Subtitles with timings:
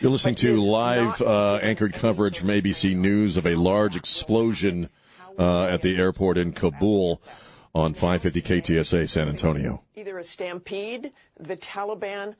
[0.00, 4.90] You're listening to live uh, anchored coverage from ABC News of a large explosion
[5.36, 7.20] uh, at the airport in Kabul
[7.74, 9.82] on 550 KTSA San Antonio.
[9.96, 12.36] Either a stampede, the Taliban,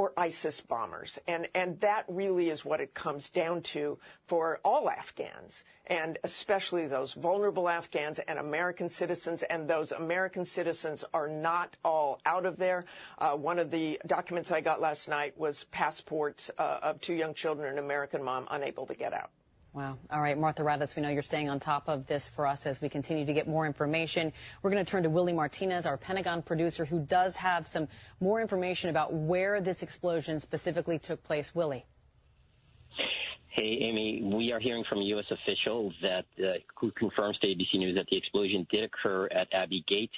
[0.00, 1.18] or ISIS bombers.
[1.28, 6.86] And, and that really is what it comes down to for all Afghans, and especially
[6.86, 9.42] those vulnerable Afghans and American citizens.
[9.42, 12.86] And those American citizens are not all out of there.
[13.18, 17.34] Uh, one of the documents I got last night was passports uh, of two young
[17.34, 19.28] children, and an American mom unable to get out.
[19.72, 19.98] Wow.
[20.10, 22.80] All right, Martha Raddatz, we know you're staying on top of this for us as
[22.80, 24.32] we continue to get more information.
[24.62, 27.86] We're going to turn to Willie Martinez, our Pentagon producer, who does have some
[28.18, 31.54] more information about where this explosion specifically took place.
[31.54, 31.86] Willie.
[33.50, 35.26] Hey, Amy, we are hearing from U.S.
[35.30, 39.84] officials that uh, who confirms to ABC News that the explosion did occur at Abbey
[39.86, 40.10] Gate.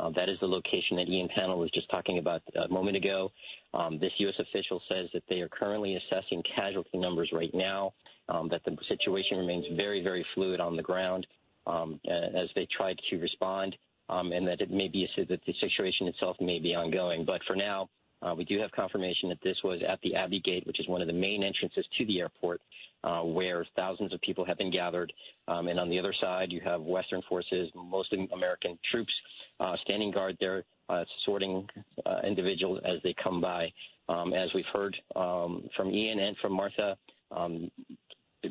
[0.00, 3.30] Uh, that is the location that Ian Pannell was just talking about a moment ago.
[3.74, 4.34] Um, this U.S.
[4.38, 7.92] official says that they are currently assessing casualty numbers right now
[8.28, 11.26] um, that the situation remains very, very fluid on the ground
[11.66, 13.76] um, as they try to respond,
[14.08, 17.26] um, and that it may be that the situation itself may be ongoing.
[17.26, 17.90] But for now,
[18.22, 21.00] uh, we do have confirmation that this was at the Abbey Gate, which is one
[21.00, 22.60] of the main entrances to the airport,
[23.02, 25.12] uh, where thousands of people have been gathered.
[25.48, 29.12] Um, and on the other side, you have Western forces, mostly American troops,
[29.58, 31.66] uh, standing guard there, uh, sorting
[32.04, 33.72] uh, individuals as they come by.
[34.08, 36.96] Um, as we've heard um, from Ian and from Martha,
[37.30, 37.70] um,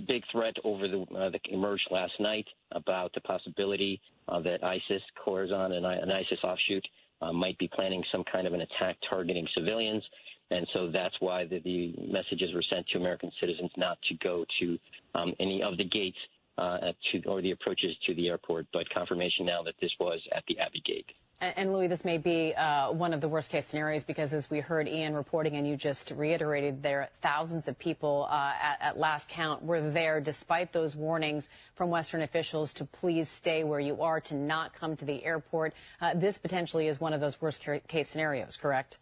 [0.07, 5.01] big threat over the uh, that emerged last night about the possibility uh, that ISIS,
[5.25, 6.85] Khorasan, and an ISIS offshoot
[7.21, 10.03] uh, might be planning some kind of an attack targeting civilians.
[10.51, 14.45] And so that's why the, the messages were sent to American citizens not to go
[14.59, 14.79] to
[15.15, 16.17] um, any of the gates
[16.57, 18.65] uh, to, or the approaches to the airport.
[18.73, 21.05] But confirmation now that this was at the Abbey Gate.
[21.41, 24.59] And, Louis, this may be uh, one of the worst case scenarios because, as we
[24.59, 29.29] heard Ian reporting and you just reiterated, there thousands of people uh, at, at, last
[29.29, 34.19] count were there despite those warnings from Western officials to please stay where you are,
[34.19, 35.73] to not come to the airport.
[36.01, 38.97] Uh, this potentially is one of those worst case scenarios, correct?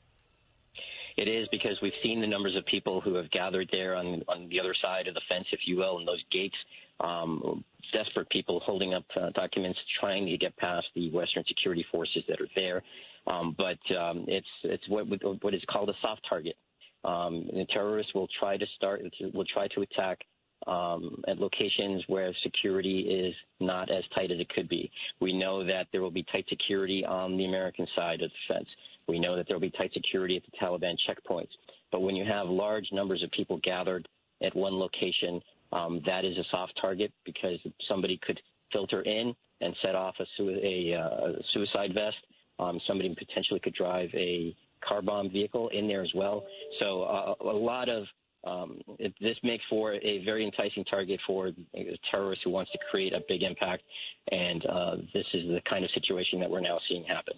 [1.18, 4.48] It is because we've seen the numbers of people who have gathered there on, on
[4.50, 6.56] the other side of the fence, if you will, and those gates
[7.00, 7.64] um,
[7.94, 12.42] desperate people holding up uh, documents trying to get past the Western security forces that
[12.42, 12.84] are there.
[13.28, 15.06] Um, but um, it's it's what
[15.44, 16.56] what is called a soft target.
[17.04, 19.02] Um, the terrorists will try to start
[19.34, 20.20] will try to attack
[20.66, 24.90] um, at locations where security is not as tight as it could be.
[25.20, 28.68] We know that there will be tight security on the American side of the fence.
[29.08, 31.52] We know that there will be tight security at the Taliban checkpoints.
[31.92, 34.08] But when you have large numbers of people gathered
[34.42, 35.42] at one location,
[35.72, 38.40] um, that is a soft target because somebody could
[38.72, 42.18] filter in and set off a, su- a, uh, suicide vest.
[42.60, 44.56] Um, somebody potentially could drive a
[44.88, 46.46] car bomb vehicle in there as well.
[46.80, 48.06] So uh, a lot of
[48.44, 52.78] um, it, this makes for a very enticing target for a terrorist who wants to
[52.90, 53.84] create a big impact,
[54.32, 57.34] and uh, this is the kind of situation that we're now seeing happen.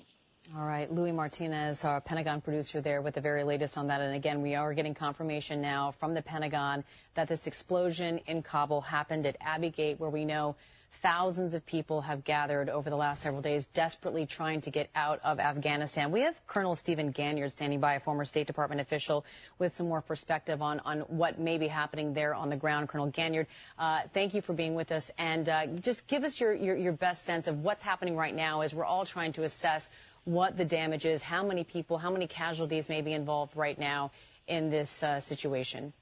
[0.57, 4.01] All right, Louis Martinez, our Pentagon producer there with the very latest on that.
[4.01, 6.83] And again, we are getting confirmation now from the Pentagon
[7.13, 10.55] that this explosion in Kabul happened at Abbey Gate, where we know
[11.01, 15.19] thousands of people have gathered over the last several days, desperately trying to get out
[15.23, 16.11] of Afghanistan.
[16.11, 19.25] We have Colonel Stephen Ganyard standing by, a former State Department official,
[19.59, 22.89] with some more perspective on, on what may be happening there on the ground.
[22.89, 23.45] Colonel Ganyard,
[23.77, 25.11] uh, thank you for being with us.
[25.17, 28.61] And uh, just give us your, your, your best sense of what's happening right now
[28.61, 29.89] as we're all trying to assess
[30.25, 34.11] what the damage is, how many people, how many casualties may be involved right now
[34.47, 35.93] in this uh, situation?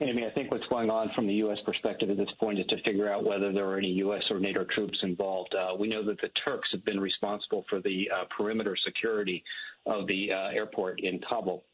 [0.00, 1.58] Amy, I think what's going on from the U.S.
[1.64, 4.22] perspective at this point is to figure out whether there are any U.S.
[4.30, 5.54] or NATO troops involved.
[5.54, 9.42] Uh, we know that the Turks have been responsible for the uh, perimeter security
[9.86, 11.64] of the uh, airport in Kabul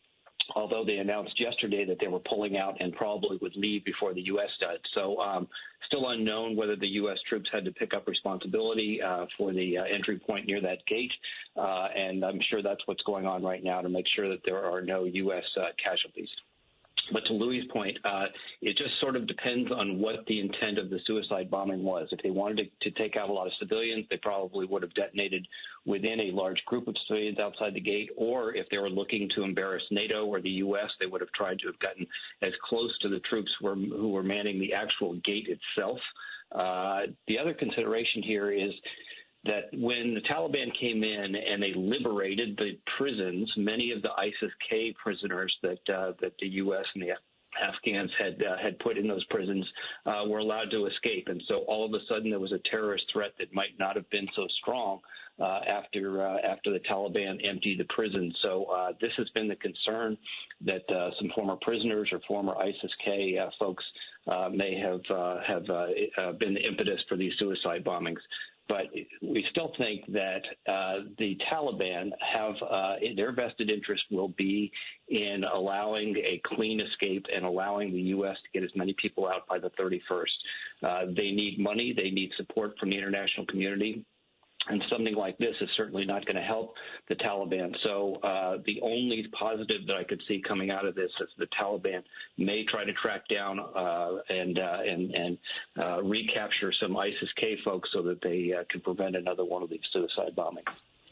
[0.54, 4.22] although they announced yesterday that they were pulling out and probably would leave before the
[4.22, 4.50] U.S.
[4.60, 4.78] does.
[4.94, 5.48] So um,
[5.86, 7.18] still unknown whether the U.S.
[7.28, 11.12] troops had to pick up responsibility uh, for the uh, entry point near that gate.
[11.56, 14.64] Uh, and I'm sure that's what's going on right now to make sure that there
[14.64, 15.44] are no U.S.
[15.56, 16.28] Uh, casualties.
[17.12, 18.26] But to Louis' point, uh,
[18.60, 22.08] it just sort of depends on what the intent of the suicide bombing was.
[22.12, 24.94] If they wanted to, to, take out a lot of civilians, they probably would have
[24.94, 25.46] detonated
[25.84, 28.10] within a large group of civilians outside the gate.
[28.16, 31.58] Or if they were looking to embarrass NATO or the U.S., they would have tried
[31.60, 32.06] to have gotten
[32.42, 35.98] as close to the troops who were, who were manning the actual gate itself.
[36.52, 38.72] Uh, the other consideration here is
[39.44, 44.94] that when the Taliban came in and they liberated the prisons, many of the ISIS-K
[45.02, 46.84] prisoners that uh, that the U.S.
[46.94, 47.12] and the
[47.60, 49.66] Afghans had uh, had put in those prisons
[50.06, 53.04] uh, were allowed to escape, and so all of a sudden there was a terrorist
[53.12, 55.00] threat that might not have been so strong
[55.40, 58.32] uh, after uh, after the Taliban emptied the prison.
[58.42, 60.16] So uh, this has been the concern
[60.64, 63.84] that uh, some former prisoners or former ISIS-K folks
[64.52, 65.02] may have
[65.46, 68.20] have been the impetus for these suicide bombings
[68.68, 68.86] but
[69.22, 74.70] we still think that uh, the Taliban have uh, their vested interest will be
[75.08, 78.36] in allowing a clean escape and allowing the U.S.
[78.36, 80.24] to get as many people out by the 31st.
[80.82, 84.04] Uh, they need money, they need support from the international community.
[84.68, 86.74] And something like this is certainly not going to help
[87.08, 87.74] the Taliban.
[87.82, 91.48] So uh, the only positive that I could see coming out of this is the
[91.60, 92.02] Taliban
[92.38, 95.38] may try to track down uh, and uh, and and
[95.78, 99.80] uh, recapture some ISIS-K folks so that they uh, can prevent another one of these
[99.92, 100.70] suicide bombings.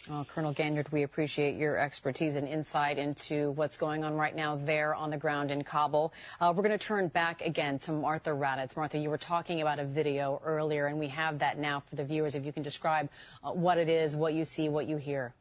[0.08, 4.56] Well, Colonel Ganyard, we appreciate your expertise and insight into what's going on right now
[4.56, 6.14] there on the ground in Kabul.
[6.40, 8.74] Uh, we're going to turn back again to Martha Raddatz.
[8.76, 12.04] Martha, you were talking about a video earlier, and we have that now for the
[12.04, 12.34] viewers.
[12.34, 13.10] If you can describe
[13.44, 15.34] uh, what it is, what you see, what you hear.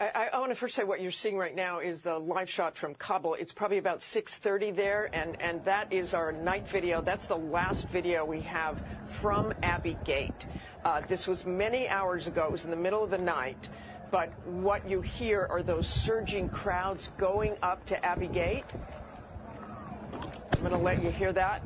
[0.00, 2.94] I, want to first say what you're seeing right now is the live shot from
[2.94, 3.34] Kabul.
[3.34, 7.02] It's probably about 6:30 there, and and that is our night video.
[7.02, 8.82] That's the last video we have
[9.20, 10.46] from Abbey Gate.
[10.86, 12.46] Uh, this was many hours ago.
[12.46, 13.68] It was in the middle of the night.
[14.10, 18.64] But what you hear are those surging crowds going up to Abbey Gate.
[20.14, 21.62] I'm going to let you hear that.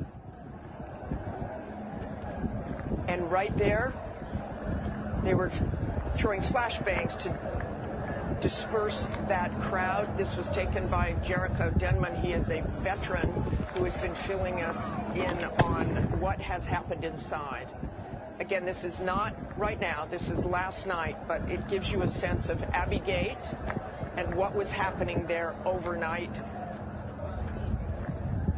[3.07, 3.93] And right there,
[5.23, 5.51] they were
[6.17, 7.64] throwing flashbangs to
[8.41, 10.17] disperse that crowd.
[10.17, 12.15] This was taken by Jericho Denman.
[12.15, 13.31] He is a veteran
[13.73, 14.77] who has been filling us
[15.15, 15.87] in on
[16.19, 17.67] what has happened inside.
[18.39, 22.07] Again, this is not right now, this is last night, but it gives you a
[22.07, 23.37] sense of Abbey Gate
[24.17, 26.31] and what was happening there overnight.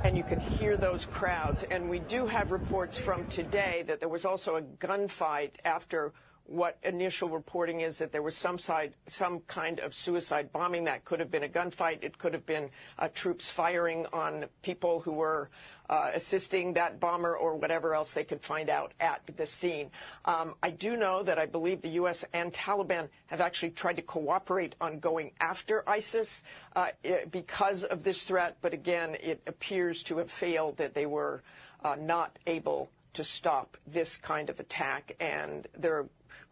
[0.04, 1.64] And you can hear those crowds.
[1.70, 6.14] And we do have reports from today that there was also a gunfight after
[6.48, 11.06] what initial reporting is that there was some side, some kind of suicide bombing that
[11.06, 12.04] could have been a gunfight.
[12.04, 15.50] It could have been uh, troops firing on people who were
[15.90, 19.90] uh, assisting that bomber or whatever else they could find out at the scene.
[20.26, 22.26] Um, I do know that I believe the U.S.
[22.34, 26.44] and Taliban have actually tried to cooperate on going after ISIS
[26.76, 26.88] uh,
[27.32, 31.42] because of this threat, but again, it appears to have failed that they were
[31.84, 36.06] uh, not able to stop this kind of attack, and there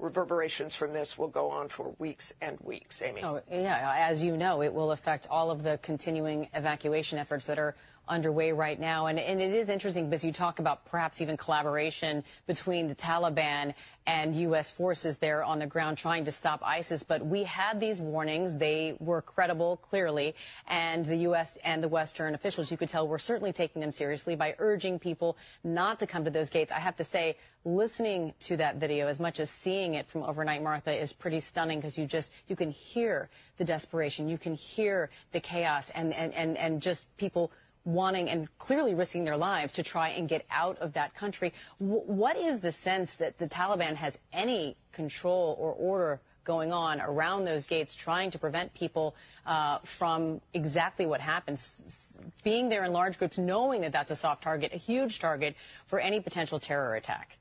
[0.05, 3.21] reverberations from this will go on for weeks and weeks, Amy.
[3.23, 3.95] Oh, yeah.
[3.97, 7.75] As you know, it will affect all of the continuing evacuation efforts that are
[8.07, 9.07] underway right now.
[9.07, 13.73] And, and it is interesting because you talk about perhaps even collaboration between the Taliban
[14.07, 14.71] and U.S.
[14.71, 17.03] forces there on the ground trying to stop ISIS.
[17.03, 18.55] But we had these warnings.
[18.55, 20.35] They were credible, clearly.
[20.67, 21.57] And the U.S.
[21.63, 25.37] and the Western officials, you could tell, were certainly taking them seriously by urging people
[25.63, 26.71] not to come to those gates.
[26.71, 30.61] I have to say, listening to that video as much as seeing it from overnight,
[30.61, 34.29] Martha, is pretty stunning because you just, you can hear the desperation.
[34.29, 37.51] You can hear the chaos and, and, and, and just people
[37.85, 41.53] wanting and clearly risking their lives to try and get out of that country.
[41.79, 47.01] W what is the sense that the Taliban has any control or order going on
[47.01, 49.15] around those gates, trying to prevent people
[49.45, 52.13] uh, from exactly what happens,
[52.43, 55.55] being there in large groups, knowing that that's a soft target, a huge target
[55.87, 57.37] for any potential terror attack?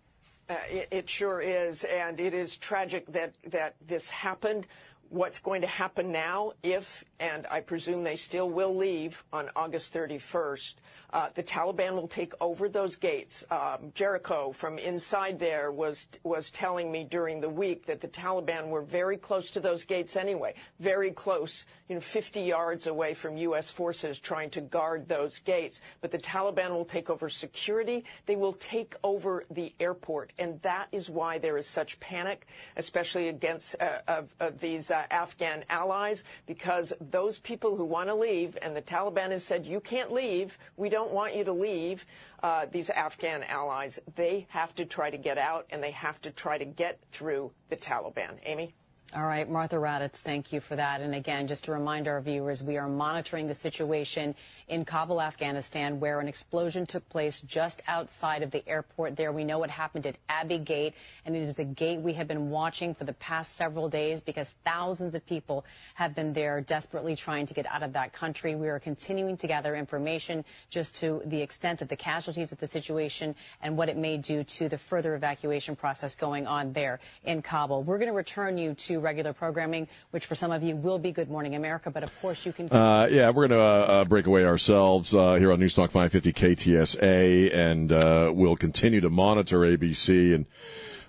[0.49, 4.67] Uh, it, it, sure is, and it is tragic that, that this happened
[5.09, 9.93] what's going to happen now if, and I presume they still will leave on August
[9.93, 10.75] 31st,
[11.15, 13.45] uh, the Taliban will take over those gates.
[13.49, 18.67] Um, Jericho from inside there was was telling me during the week that the Taliban
[18.67, 23.37] were very close to those gates anyway, very close, you know, 50 yards away from
[23.37, 23.71] U.S.
[23.71, 25.81] forces trying to guard those gates.
[26.01, 28.05] But the Taliban will take over security.
[28.27, 33.29] They will take over the airport, and that is why there is such panic, especially
[33.29, 38.59] against uh, of, of, these uh, Afghan allies, because those people who want to leave,
[38.63, 40.59] and the Taliban has said you can't leave.
[40.77, 42.07] We don't don't want you to leave
[42.43, 43.99] uh, these Afghan allies.
[44.15, 47.53] They have to try to get out, and they have to try to get through
[47.69, 48.39] the Taliban.
[48.45, 48.75] Amy?
[49.13, 51.01] All right, Martha Raddatz, thank you for that.
[51.01, 54.35] And again, just to remind our viewers, we are monitoring the situation
[54.67, 59.31] in Kabul, Afghanistan, where an explosion took place just outside of the airport there.
[59.31, 60.95] We know what happened at Abbey Gate,
[61.25, 64.53] and it is a gate we have been watching for the past several days because
[64.65, 68.57] thousands of people have been there desperately trying to get out of that country.
[68.57, 72.67] We are continuing to gather information just to the extent of the casualties of the
[72.67, 77.43] situation and what it may do to the further evacuation process going on there in
[77.43, 77.85] Kabul.
[77.85, 81.13] We're going to return you to regular programming, which for some of you will be
[81.13, 82.71] Good Morning America, but of course you can.
[82.71, 86.33] Uh, yeah, we're going to uh, uh, break away ourselves uh, here on Newstalk 550
[86.33, 90.47] KTSA, and uh, we'll continue to monitor ABC and.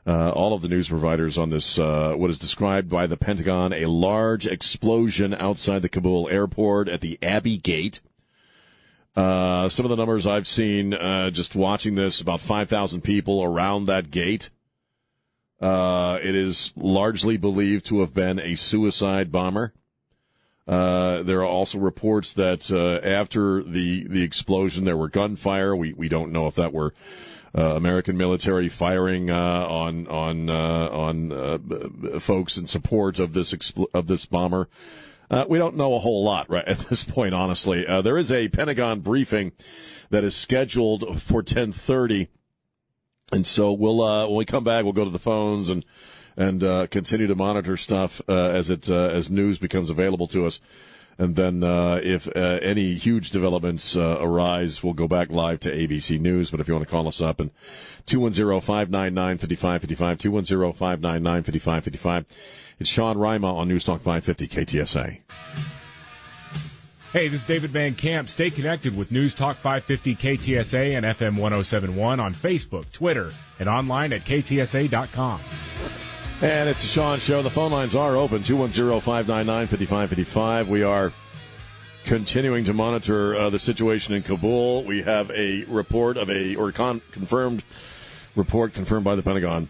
[0.08, 3.74] Uh, all of the news providers on this, uh, what is described by the Pentagon,
[3.74, 8.01] a large explosion outside the Kabul airport at the Abbey Gate.
[9.15, 10.92] Uh, some of the numbers I've seen
[11.32, 14.51] just watching this about 5,000 people around that gate.
[15.62, 19.74] Uh, it is largely believed to have been a suicide bomber.
[20.68, 25.76] Uh, there are also reports that uh, after the the explosion, there were gunfire.
[25.76, 26.94] We we don't know if that were
[27.56, 33.88] uh, American military firing uh, on on uh, on folks in support of this expl-
[33.94, 34.68] of this bomber.
[35.48, 37.86] we don't know a whole lot right at this point, honestly.
[38.02, 39.52] there is a Pentagon briefing
[40.10, 42.28] that is scheduled for ten thirty
[43.32, 45.86] and so we'll uh, when we come back, we'll go to the phones and
[46.38, 50.46] and uh, continue to monitor stuff uh, as it uh, as news becomes available to
[50.46, 50.60] us.
[51.17, 56.20] And then, uh, if uh, any huge developments arise, we'll go back live to ABC
[56.20, 56.51] News.
[56.51, 57.51] But if you want to call us up and
[58.08, 59.88] 210-599-5555,
[60.75, 62.25] 210-599-5555,
[62.79, 65.75] it's Sean Rima on News Talk 550 KTSA.
[67.16, 68.28] Hey, this is David Van Camp.
[68.28, 74.12] Stay connected with News Talk 550 KTSA and FM 1071 on Facebook, Twitter, and online
[74.12, 75.40] at ktsa.com.
[76.42, 77.42] And it's the Sean Show.
[77.42, 80.68] The phone lines are open 210 599 5555.
[80.68, 81.14] We are
[82.04, 84.84] continuing to monitor uh, the situation in Kabul.
[84.84, 87.64] We have a report of a, or con- confirmed
[88.36, 89.70] report confirmed by the Pentagon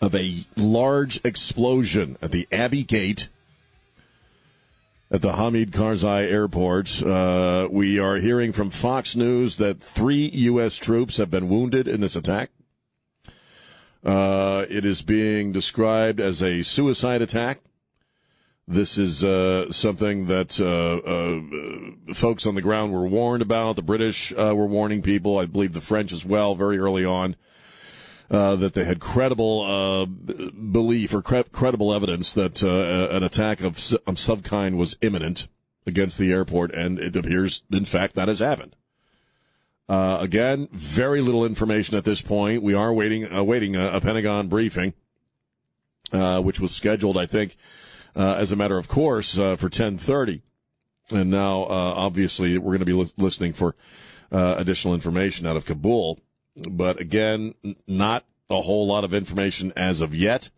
[0.00, 3.28] of a large explosion at the Abbey Gate
[5.12, 7.02] at the Hamid Karzai Airport.
[7.02, 10.76] Uh, we are hearing from Fox News that three U.S.
[10.76, 12.50] troops have been wounded in this attack.
[14.02, 17.60] Uh, it is being described as a suicide attack.
[18.66, 23.76] This is uh, something that uh, uh, folks on the ground were warned about.
[23.76, 25.38] The British uh, were warning people.
[25.38, 27.36] I believe the French as well, very early on.
[28.32, 33.60] Uh, that they had credible uh, belief or cre- credible evidence that uh, an attack
[33.60, 35.48] of, of some kind was imminent
[35.84, 38.74] against the airport, and it appears, in fact, that has happened.
[39.86, 42.62] Uh, again, very little information at this point.
[42.62, 44.94] We are waiting, awaiting a, a Pentagon briefing,
[46.10, 47.58] which was scheduled, I think,
[48.16, 50.40] as a matter of course, for 10:30.
[51.10, 53.76] And now, obviously, we're going to be li- listening for
[54.30, 56.18] additional information out of Kabul.
[56.56, 57.54] But again,
[57.86, 60.50] not a whole lot of information as of yet.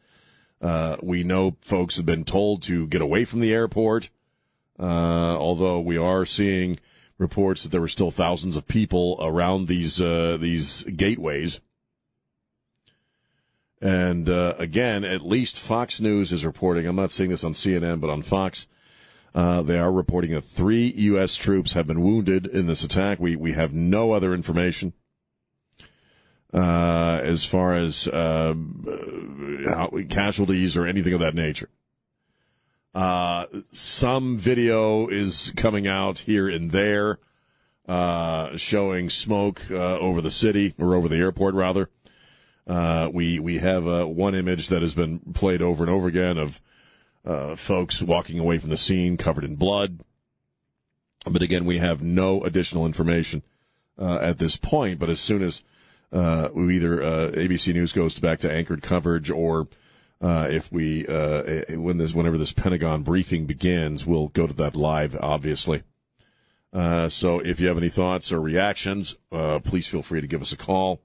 [0.60, 4.08] Uh, we know folks have been told to get away from the airport,
[4.78, 6.78] uh, although we are seeing
[7.18, 11.60] reports that there were still thousands of people around these uh, these gateways.
[13.80, 16.86] And uh, again, at least Fox News is reporting.
[16.86, 18.66] I'm not seeing this on CNN, but on Fox,
[19.34, 21.36] uh, they are reporting that three U.S.
[21.36, 23.20] troops have been wounded in this attack.
[23.20, 24.94] We we have no other information
[26.54, 28.54] uh, as far as uh,
[29.66, 31.68] how, casualties or anything of that nature.
[32.94, 37.18] Uh, some video is coming out here and there,
[37.88, 41.90] uh, showing smoke uh, over the city or over the airport, rather.
[42.66, 48.00] We we have one image that has been played over and over again of folks
[48.00, 50.04] walking away from the scene covered in blood.
[51.28, 53.42] But again, we have no additional information
[53.98, 55.00] at this point.
[55.00, 55.64] But as soon as
[56.14, 59.68] uh, we either uh, ABC News goes back to anchored coverage, or
[60.20, 64.76] uh, if we uh, when this whenever this Pentagon briefing begins, we'll go to that
[64.76, 65.82] live, obviously.
[66.72, 70.40] Uh, so if you have any thoughts or reactions, uh, please feel free to give
[70.40, 71.00] us a call.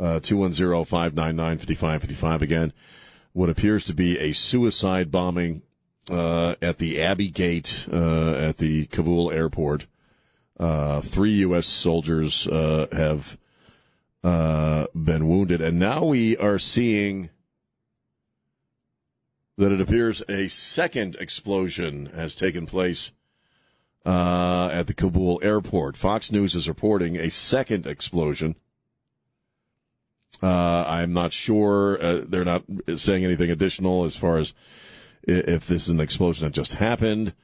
[0.00, 2.42] 210-599-5555.
[2.42, 2.72] Again,
[3.32, 5.62] what appears to be a suicide bombing
[6.08, 9.88] at the Abbey Gate at the Kabul airport.
[11.02, 11.66] three U.S.
[11.66, 13.36] soldiers have
[14.24, 15.60] uh, been wounded.
[15.60, 17.30] And now we are seeing
[19.56, 23.12] that it appears a second explosion has taken place
[24.06, 25.96] uh, at the Kabul airport.
[25.96, 28.54] Fox News is reporting a second explosion
[30.42, 32.00] Uh, I'm not sure.
[32.00, 32.62] Uh, they're not
[32.96, 34.54] saying anything additional as far as
[35.22, 37.34] if this is an explosion that just happened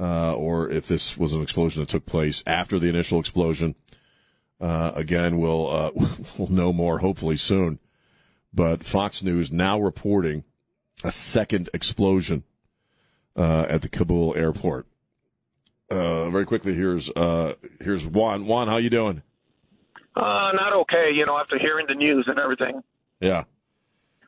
[0.00, 3.74] uh, or if this was an explosion that took place after the initial explosion.
[4.60, 5.90] Uh, again, we'll uh,
[6.38, 7.78] we'll know more hopefully soon.
[8.52, 10.44] But Fox News now reporting
[11.04, 12.44] a second explosion
[13.36, 14.86] uh, at the Kabul airport.
[15.90, 18.46] Uh, very quickly, here's uh, here's Juan.
[18.46, 19.22] Juan, how you doing?
[20.16, 22.82] Uh, not okay, you know, after hearing the news and everything.
[23.20, 23.44] Yeah.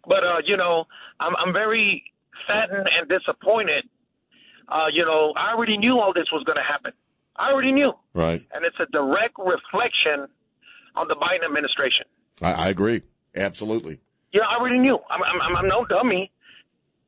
[0.07, 0.85] But uh, you know,
[1.19, 2.05] I'm I'm very
[2.47, 3.85] saddened and disappointed.
[4.69, 6.93] Uh, you know, I already knew all this was going to happen.
[7.41, 7.93] I already knew.
[8.15, 8.45] Right.
[8.53, 10.29] And it's a direct reflection
[10.95, 12.07] on the Biden administration.
[12.43, 13.03] I, I agree.
[13.35, 14.01] Absolutely.
[14.33, 14.99] Yeah, I already knew.
[15.09, 16.31] I'm I'm, I'm no dummy.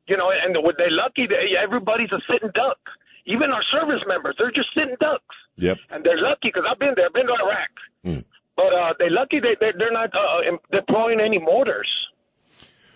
[0.07, 1.27] You know, and were they lucky?
[1.27, 2.79] They, everybody's a sitting duck.
[3.25, 5.35] Even our service members, they're just sitting ducks.
[5.55, 5.77] Yep.
[5.91, 7.05] And they're lucky because I've been there.
[7.05, 7.73] I've been to Iraq.
[8.05, 8.23] Mm.
[8.57, 11.89] But uh, they're lucky they, they, they're not uh, deploying any mortars.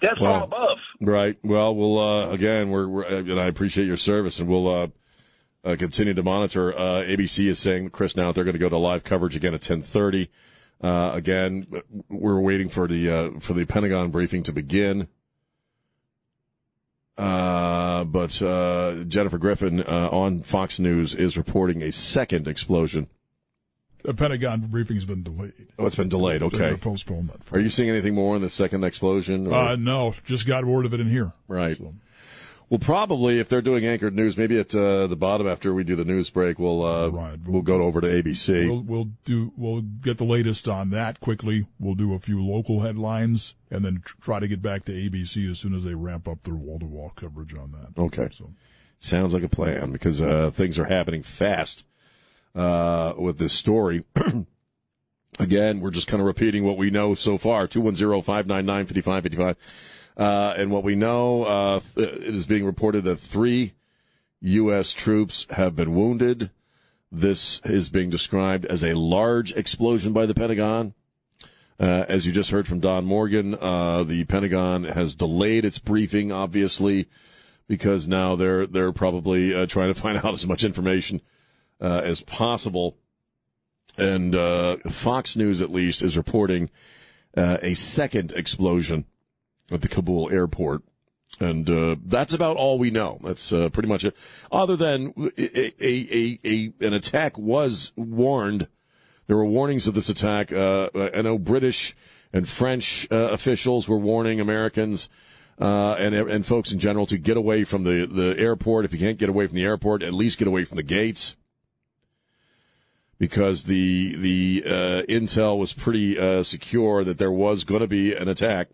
[0.01, 0.77] That's Well, from above.
[1.01, 1.37] Right.
[1.43, 4.67] Well, we'll uh, again, we're, we're uh, and I appreciate your service, and we'll
[5.67, 6.73] uh, continue to monitor.
[6.77, 9.61] Uh, ABC is saying, Chris, now they're going to go to live coverage again at
[9.61, 10.29] ten thirty.
[10.81, 11.65] Uh, again,
[12.09, 15.07] we're waiting for the uh, for the Pentagon briefing to begin.
[17.17, 23.07] Uh, but uh, Jennifer Griffin uh, on Fox News is reporting a second explosion.
[24.03, 25.53] The Pentagon briefing's been delayed.
[25.79, 26.43] Oh, it's been delayed.
[26.43, 26.57] Okay.
[26.59, 27.37] gonna postpone that.
[27.51, 29.47] Are you seeing anything more on the second explosion?
[29.47, 31.33] or- Uh, no, just got word of it in here.
[31.47, 31.75] Right.
[31.77, 31.93] So,
[32.69, 35.95] Well, probably if they're doing anchored news, maybe at uh, the bottom after we do
[35.95, 37.39] the news break, we'll uh, Right.
[37.45, 38.67] we'll go over to ABC.
[38.67, 41.65] we'll we'll do we'll get the latest on that quickly.
[41.79, 45.59] We'll do a few local headlines and then try to get back to ABC as
[45.59, 48.01] soon as they ramp up their wall to wall coverage on that.
[48.01, 48.27] Okay.
[48.33, 48.51] So
[48.99, 51.85] Sounds like a plan because uh, things are happening fast
[52.55, 54.03] uh, with this story.
[55.39, 59.55] Again, we're just kind of repeating what we know so far 210 599 5555.
[60.17, 63.73] Uh, and what we know, uh, it is being reported that three
[64.41, 64.91] U.S.
[64.91, 66.49] troops have been wounded.
[67.11, 70.95] This is being described as a large explosion by the Pentagon.
[71.79, 76.31] Uh, as you just heard from Don Morgan, uh, the Pentagon has delayed its briefing,
[76.31, 77.07] obviously,
[77.67, 81.21] because now they're they're probably uh, trying to find out as much information
[81.79, 82.97] uh, as possible.
[83.97, 86.71] And uh, Fox News, at least, is reporting
[87.35, 89.05] uh, a second explosion
[89.71, 90.83] at the Kabul airport.
[91.39, 93.19] And uh, that's about all we know.
[93.23, 94.15] That's uh, pretty much it.
[94.51, 98.67] Other than a, a, a, an attack was warned.
[99.27, 100.51] There were warnings of this attack.
[100.51, 101.95] Uh, I know British
[102.33, 105.09] and French uh, officials were warning Americans
[105.59, 108.85] uh, and and folks in general to get away from the, the airport.
[108.85, 111.35] If you can't get away from the airport, at least get away from the gates
[113.19, 118.27] because the the uh, intel was pretty secure that there was going to be an
[118.29, 118.69] attack,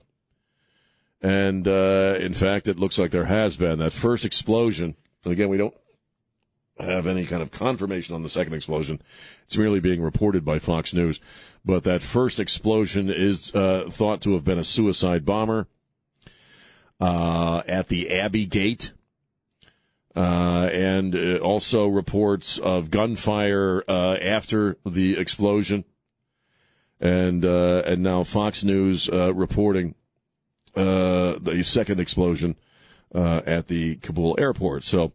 [1.24, 4.96] and uh, in fact, it looks like there has been that first explosion.
[5.24, 5.74] And again, we don't
[6.78, 9.02] have any kind of confirmation on the second explosion.
[9.46, 11.22] It's merely being reported by Fox News,
[11.64, 15.68] but that first explosion is uh, thought to have been a suicide bomber
[17.00, 18.92] uh, at the Abbey Gate
[20.16, 25.86] uh, and uh, also reports of gunfire uh, after the explosion,
[27.00, 29.96] and uh, and now Fox News uh, reporting
[30.76, 32.56] uh, the second explosion
[33.14, 34.84] uh, at the Kabul airport.
[34.84, 35.12] So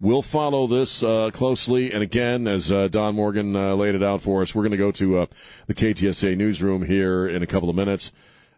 [0.00, 4.22] we'll follow this uh, closely, and again, as uh, Don Morgan uh, laid it out
[4.22, 5.26] for us, we're going to go to uh,
[5.66, 8.12] the KTSA newsroom here in a couple of minutes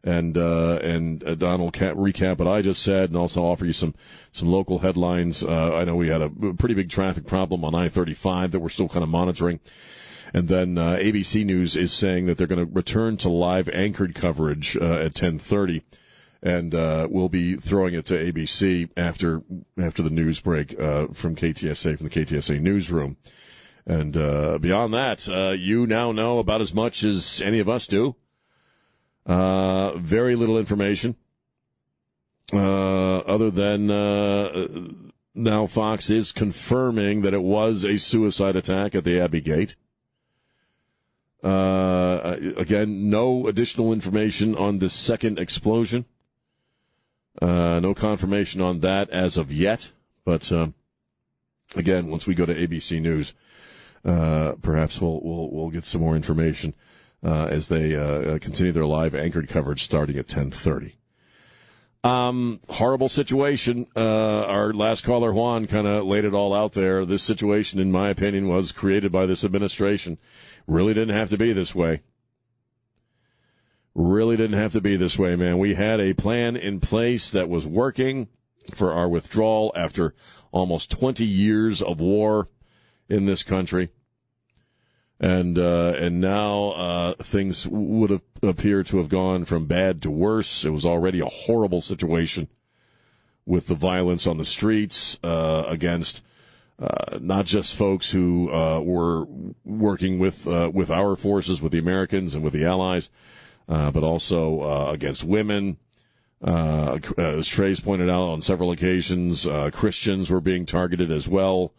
[0.05, 3.73] and uh, and Don will ca- recap what I just said, and also offer you
[3.73, 3.95] some
[4.33, 5.43] some local headlines.
[5.43, 8.89] Uh, I know we had a pretty big traffic problem on I-35 that we're still
[8.89, 9.61] kind of monitoring,
[10.35, 14.15] and then uh, ABC News is saying that they're going to return to live anchored
[14.15, 15.83] coverage uh, at 10:30,
[16.45, 19.43] and uh, we'll be throwing it to ABC after
[19.83, 23.17] after the news break uh, from KTSA from the KTSA newsroom.
[23.87, 27.87] And uh, beyond that, uh, you now know about as much as any of us
[27.87, 28.15] do.
[29.27, 31.17] Uh, very little information.
[32.53, 34.69] Uh, other than uh,
[35.35, 39.77] now, Fox is confirming that it was a suicide attack at the Abbey Gate.
[41.43, 46.05] Uh, again, no additional information on the second explosion.
[47.41, 49.91] Uh, no confirmation on that as of yet.
[50.25, 50.75] But um,
[51.75, 53.35] again, once we go to ABC News,
[54.05, 56.75] uh, perhaps we'll we'll we'll get some more information
[57.25, 60.93] uh, as they uh, continue their live anchored coverage starting at 10:30.
[62.05, 63.87] Um, horrible situation.
[63.97, 67.07] Uh, our last caller Juan kind of laid it all out there.
[67.07, 70.19] This situation, in my opinion, was created by this administration.
[70.67, 72.03] Really didn't have to be this way.
[73.95, 75.59] Really didn't have to be this way, man.
[75.59, 78.29] We had a plan in place that was working
[78.73, 80.15] for our withdrawal after
[80.51, 82.49] almost 20 years of war
[83.09, 83.91] in this country.
[85.21, 90.11] And uh, and now uh, things would have appear to have gone from bad to
[90.11, 90.65] worse.
[90.65, 92.49] It was already a horrible situation
[93.47, 96.25] with the violence on the streets uh, against
[96.79, 99.27] uh, not just folks who uh, were
[99.65, 103.11] working with uh, with our forces, with the Americans and with the Allies,
[103.69, 105.79] uh, but also uh, against women.
[106.43, 111.73] as Trey's pointed out on several occasions, Christians were being targeted as well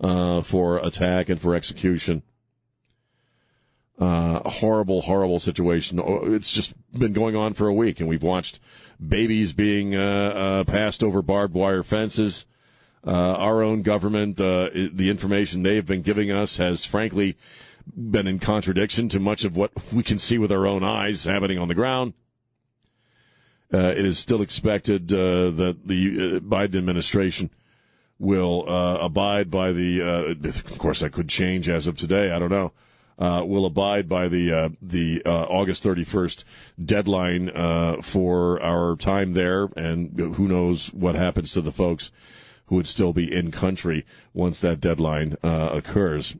[0.00, 2.22] for attack and for execution.
[4.02, 6.00] Uh, horrible, horrible situation.
[6.00, 8.58] Oh, it's just been going on for a week, and we've watched
[8.98, 12.46] babies being uh, uh, passed over barbed wire fences.
[13.06, 17.36] Uh, our own government, uh, the information they've been giving us has frankly
[17.96, 21.58] been in contradiction to much of what we can see with our own eyes happening
[21.58, 22.14] on the ground.
[23.72, 27.50] Uh, it is still expected that the Biden administration
[28.18, 30.02] will abide by the.
[30.44, 32.30] of course, that could change as of today.
[32.30, 32.72] I don't know
[33.18, 36.44] uh, will abide by the uh, the uh, August 31st
[36.84, 42.10] deadline uh, for our time there, and who knows what happens to the folks
[42.66, 46.34] who would still be in country once that deadline uh, occurs.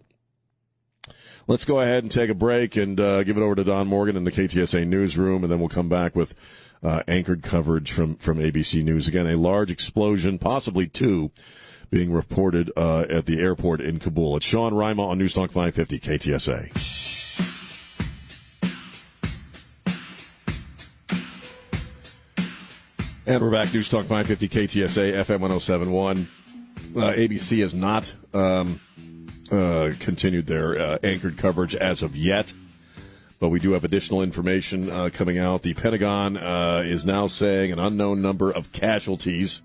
[1.46, 4.16] Let's go ahead and take a break and uh, give it over to Don Morgan
[4.16, 6.34] in the KTSA newsroom, and then we'll come back with
[6.82, 9.08] anchored coverage from from ABC News.
[9.08, 11.30] Again, a large explosion, possibly two
[11.92, 14.38] being reported uh, at the airport in Kabul.
[14.38, 17.02] It's Sean Rima on Newstalk 550 KTSA.
[23.24, 26.28] And we're back, Newstalk 550 KTSA, FM 1071.
[26.96, 28.80] Uh, ABC is not um,
[29.52, 32.52] uh, continued their uh, anchored coverage as of yet,
[33.38, 35.62] but we do have additional information uh, coming out.
[35.62, 39.62] The Pentagon uh, is now saying an unknown number of casualties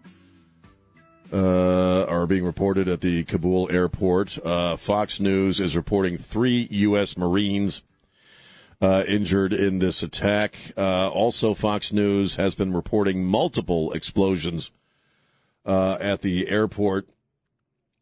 [1.32, 4.38] uh, are being reported at the Kabul airport.
[4.45, 7.17] Uh, Fox News is reporting three U.S.
[7.17, 7.84] Marines
[8.82, 10.56] uh, injured in this attack.
[10.78, 14.71] Uh, also, Fox News has been reporting multiple explosions
[15.65, 17.10] uh, at the airport.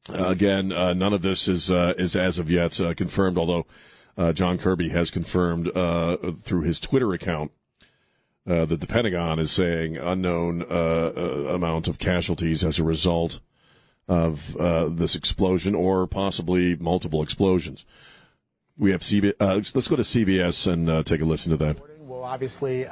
[0.09, 3.37] Again, uh, none of this is is as of yet confirmed.
[3.37, 3.65] Although
[4.33, 5.71] John Kirby has confirmed
[6.41, 7.51] through his Twitter account
[8.47, 11.19] uh, that the Pentagon is saying unknown uh, uh,
[11.53, 13.39] amount of casualties as a result
[14.07, 17.85] of uh, this explosion or possibly multiple explosions.
[18.77, 19.33] We have CBS.
[19.39, 21.77] Uh, let's, let's, go to CBS and uh, take a listen to that.
[22.01, 22.85] We'll obviously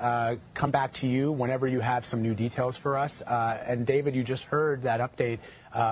[0.53, 3.21] come back to you whenever you have some new details for us.
[3.21, 5.39] and David, you just heard that update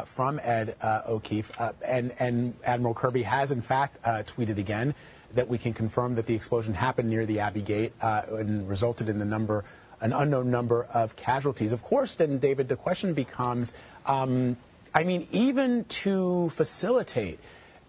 [0.06, 1.52] from Ed O'Keefe,
[1.86, 4.94] and, and Admiral Kirby has in fact tweeted again
[5.34, 9.10] that we can confirm that the explosion happened near the Abbey Gate uh, and resulted
[9.10, 9.64] in the number,
[10.00, 11.72] an unknown number of casualties.
[11.72, 13.74] Of course, then, David, the question becomes,
[14.06, 14.58] um,
[14.94, 17.40] I mean, even to facilitate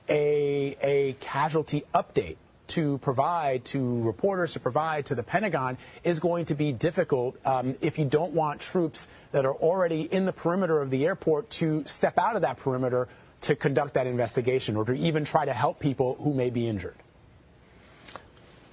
[0.09, 2.37] a, a casualty update
[2.73, 7.77] to provide to reporters, to provide to the Pentagon, is going to be difficult um,
[7.81, 11.85] if you don't want troops that are already in the perimeter of the airport to
[11.87, 13.09] step out of that perimeter
[13.43, 16.97] to conduct that investigation or to even try to help people who may be injured.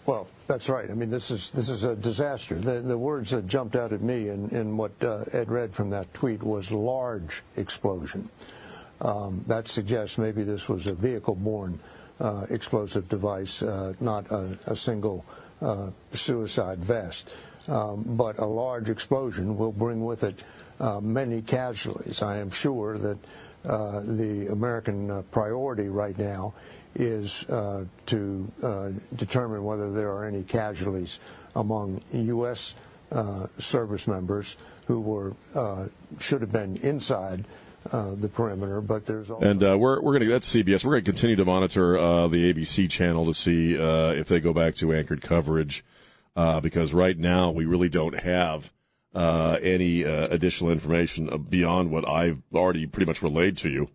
[0.06, 0.90] Well, that's right.
[0.90, 2.56] I mean, this is this is a disaster.
[2.56, 5.92] The the words that jumped out at me in, in what uh, Ed read from
[5.92, 8.30] that tweet was large explosion.
[9.02, 11.80] Um, that suggests maybe this was a vehicle-borne
[12.20, 15.26] uh, explosive device, uh, not a, a single
[15.62, 17.34] uh, suicide vest.
[17.68, 20.44] Um, but a large explosion will bring with it
[20.80, 22.24] uh, many casualties.
[22.24, 23.18] I am sure that
[23.66, 26.54] uh, the American priority right now
[26.96, 31.20] is uh, to uh, determine whether there are any casualties
[31.56, 32.76] among U.S.
[33.12, 35.86] Uh, service members who were uh,
[36.20, 37.46] should have been inside
[37.92, 40.84] uh, the perimeter, but there's also and uh, we're we're going to that's CBS.
[40.84, 41.94] We're going to continue to monitor
[42.28, 45.84] the ABC channel to see if they go back to anchored coverage
[46.36, 48.72] because right now we really don't have.
[49.16, 53.90] any additional information beyond what I've already pretty much relayed to you.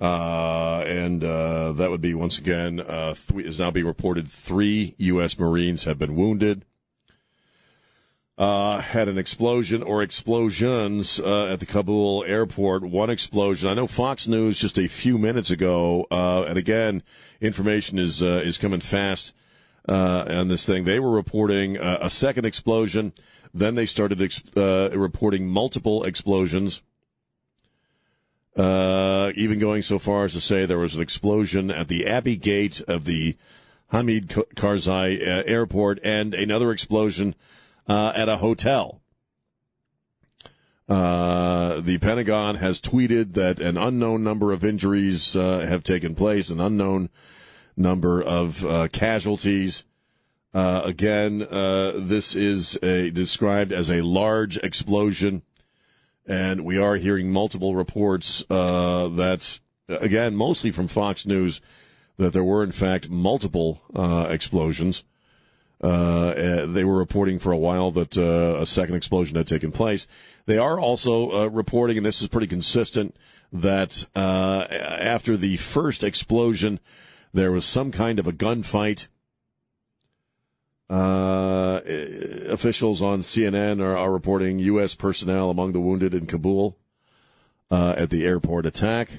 [0.00, 4.28] Uh, and uh, that would be once again uh, th- is now being reported.
[4.28, 5.38] Three U.S.
[5.38, 6.64] Marines have been wounded.
[8.38, 12.82] Uh, had an explosion or explosions uh, at the Kabul airport.
[12.82, 13.70] One explosion.
[13.70, 17.02] I know Fox News just a few minutes ago, uh, and again,
[17.40, 19.32] information is is coming fast
[19.88, 20.84] on this thing.
[20.84, 23.14] They were reporting a second explosion.
[23.54, 26.82] Then they started ex- reporting multiple explosions.
[28.56, 32.36] Uh, even going so far as to say there was an explosion at the Abbey
[32.36, 33.36] Gate of the
[33.92, 37.34] Hamid Karzai uh, Airport, and another explosion
[37.88, 39.00] uh, at a hotel.
[40.88, 46.48] Uh, the Pentagon has tweeted that an unknown number of injuries uh, have taken place,
[46.48, 47.08] an unknown
[47.76, 49.84] number of uh, casualties.
[50.54, 55.42] Uh, again, uh, this is a, described as a large explosion,
[56.24, 61.60] and we are hearing multiple reports uh, that, again, mostly from Fox News,
[62.16, 63.82] that there were in fact multiple
[64.30, 65.02] explosions.
[65.80, 70.06] Uh, they were reporting for a while that uh, a second explosion had taken place.
[70.46, 73.14] They are also uh, reporting, and this is pretty consistent,
[73.52, 76.80] that uh, after the first explosion,
[77.32, 79.08] there was some kind of a gunfight.
[80.88, 81.80] Uh,
[82.48, 84.94] officials on CNN are, are, reporting U.S.
[84.94, 86.78] personnel among the wounded in Kabul
[87.72, 89.10] uh, at the airport attack.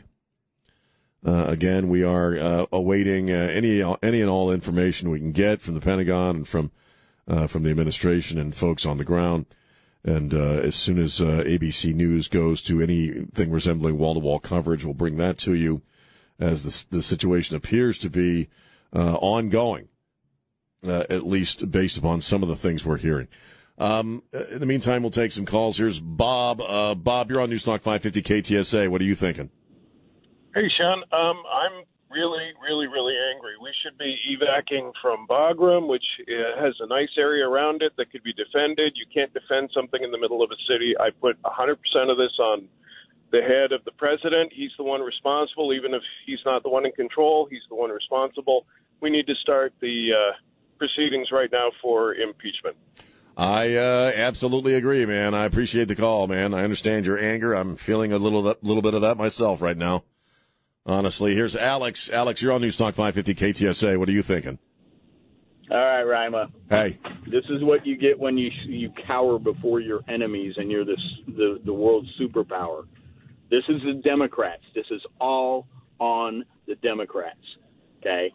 [1.28, 5.60] Uh, again, we are uh, awaiting uh, any any and all information we can get
[5.60, 6.72] from the Pentagon and from
[7.28, 9.46] uh, from the administration and folks on the ground.
[10.06, 14.40] And uh, as soon as uh, ABC News goes to anything resembling wall to wall
[14.40, 15.82] coverage, we'll bring that to you.
[16.40, 18.48] As the the situation appears to be
[18.94, 19.90] ongoing,
[20.88, 23.28] at least based upon some of the things we're hearing.
[23.78, 25.78] Um, in the meantime, we'll take some calls.
[25.78, 26.60] Here's Bob.
[27.04, 28.88] Bob, you're on Newstalk 550 KTSA.
[28.88, 29.50] What are you thinking?
[30.58, 31.04] Hey, Sean.
[31.14, 33.54] Um, I'm really, really, really angry.
[33.62, 38.12] We should be evacuating from Bagram, which uh, has a nice area around it that
[38.12, 38.94] could be defended.
[38.96, 40.96] You can't defend something in the middle of a city.
[41.00, 41.78] I put 100%
[42.10, 42.68] of this on
[43.32, 44.52] the head of the president.
[44.52, 47.48] He's the one responsible, even if he's not the one in control.
[47.52, 48.66] He's the one responsible.
[49.00, 50.32] We need to start the uh,
[50.80, 52.78] proceedings right now for impeachment.
[53.38, 55.36] I uh, absolutely agree, man.
[55.36, 56.56] I appreciate the call, man.
[56.56, 57.54] I understand your anger.
[57.54, 60.04] I'm feeling a little little bit of that myself right now
[60.88, 61.36] honestly.
[61.36, 62.10] Here's Alex.
[62.10, 64.00] Alex, you're on News Talk 550 KTSA.
[64.00, 64.58] What are you thinking?
[65.70, 66.50] All right, Rima.
[66.70, 66.98] Hey.
[67.26, 71.02] This is what you get when you you cower before your enemies and you're this
[71.28, 72.86] the the world's superpower.
[73.50, 74.64] This is the Democrats.
[74.74, 75.68] This is all
[76.00, 77.44] on the Democrats.
[78.00, 78.32] Okay?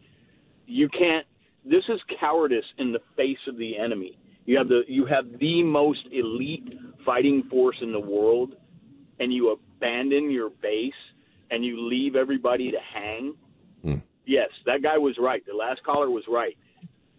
[0.66, 1.26] You can't
[1.64, 4.18] this is cowardice in the face of the enemy.
[4.44, 8.56] You have the you have the most elite fighting force in the world
[9.20, 10.92] and you abandon your base
[11.52, 13.34] and you leave everybody to hang,
[13.84, 14.02] mm.
[14.24, 15.44] yes, that guy was right.
[15.46, 16.56] The last caller was right.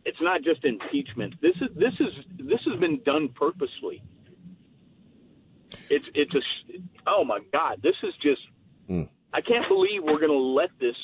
[0.06, 1.36] It's not just impeachment.
[1.40, 4.04] This is this is this has been done purposely.
[5.90, 6.42] It's it's a
[7.08, 8.42] oh my god, this is just
[8.90, 9.08] mm.
[9.34, 10.96] I can't believe we're going to let this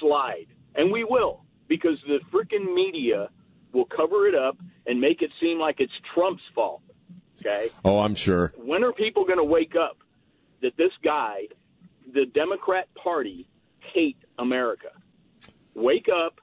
[0.00, 3.30] slide, and we will because the freaking media
[3.72, 6.82] will cover it up and make it seem like it's Trump's fault.
[7.40, 7.70] Okay.
[7.84, 8.52] Oh, I'm sure.
[8.56, 9.98] When are people going to wake up
[10.62, 11.46] that this guy
[12.12, 13.46] the Democrat Party
[13.92, 14.90] hate America.
[15.74, 16.40] Wake up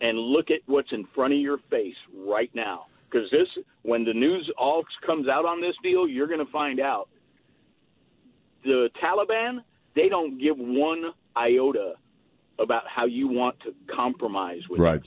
[0.00, 2.86] and look at what's in front of your face right now.
[3.10, 3.48] Because this,
[3.82, 7.08] when the news all comes out on this deal, you're going to find out
[8.64, 9.62] the Taliban
[9.96, 11.94] they don't give one iota
[12.58, 15.00] about how you want to compromise with right.
[15.00, 15.06] us.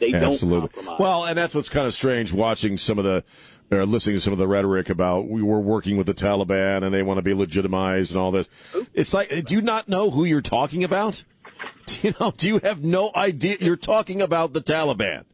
[0.00, 0.60] They Absolutely.
[0.60, 0.98] don't compromise.
[0.98, 3.24] Well, and that's what's kind of strange watching some of the
[3.72, 7.02] listening to some of the rhetoric about we were working with the Taliban and they
[7.02, 8.48] want to be legitimized and all this.
[8.92, 11.24] It's like, do you not know who you're talking about?
[11.86, 12.32] Do you know?
[12.36, 15.24] Do you have no idea you're talking about the Taliban?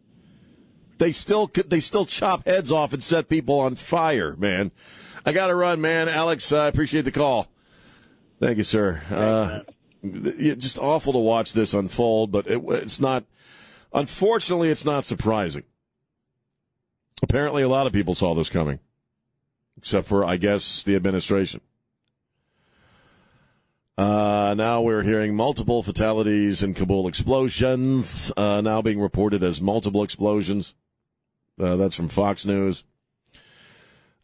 [0.96, 4.70] They still they still chop heads off and set people on fire, man.
[5.26, 6.08] I got to run, man.
[6.08, 7.48] Alex, I appreciate the call.
[8.40, 9.02] Thank you, sir.
[9.10, 9.60] uh,
[10.56, 13.24] just awful to watch this unfold, but it, it's not.
[13.92, 15.64] Unfortunately, it's not surprising.
[17.22, 18.78] Apparently, a lot of people saw this coming,
[19.76, 21.60] except for, I guess, the administration.
[23.98, 30.04] Uh, now we're hearing multiple fatalities in Kabul explosions, uh, now being reported as multiple
[30.04, 30.74] explosions.
[31.58, 32.84] Uh, that's from Fox News.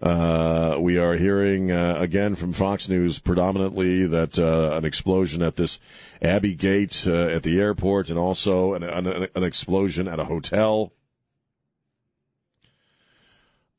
[0.00, 5.56] Uh, we are hearing uh, again from Fox News predominantly that uh, an explosion at
[5.56, 5.80] this
[6.22, 10.92] Abbey Gate at the airport and also an, an, an explosion at a hotel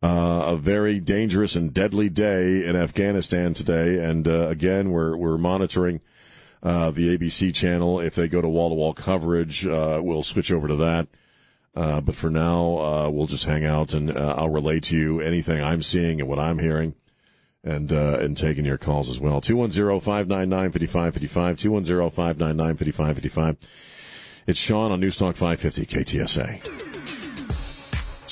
[0.05, 5.39] uh, a very dangerous and deadly day in Afghanistan today, and uh, again, we're we're
[5.39, 5.99] monitoring
[6.61, 7.99] uh, the ABC channel.
[7.99, 11.07] If they go to wall to wall coverage, uh, we'll switch over to that.
[11.75, 15.63] Uh, but for now, uh, we'll just hang out, and I'll relay to you anything
[15.63, 16.93] I'm seeing and what I'm hearing,
[17.63, 19.41] and and taking your calls as well.
[19.41, 23.57] 210-599-5555, 210-599-5555.
[24.45, 26.84] It's Sean on Newstalk 550 KTSA.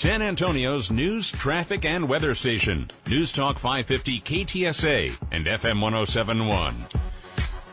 [0.03, 2.89] San Antonio's news, traffic, and weather station.
[3.07, 6.75] News Talk 550 KTSA and FM 1071.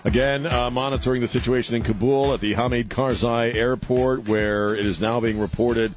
[0.04, 5.00] Again, uh, monitoring the situation in Kabul at the Hamid Karzai airport, where it is
[5.00, 5.92] now being reported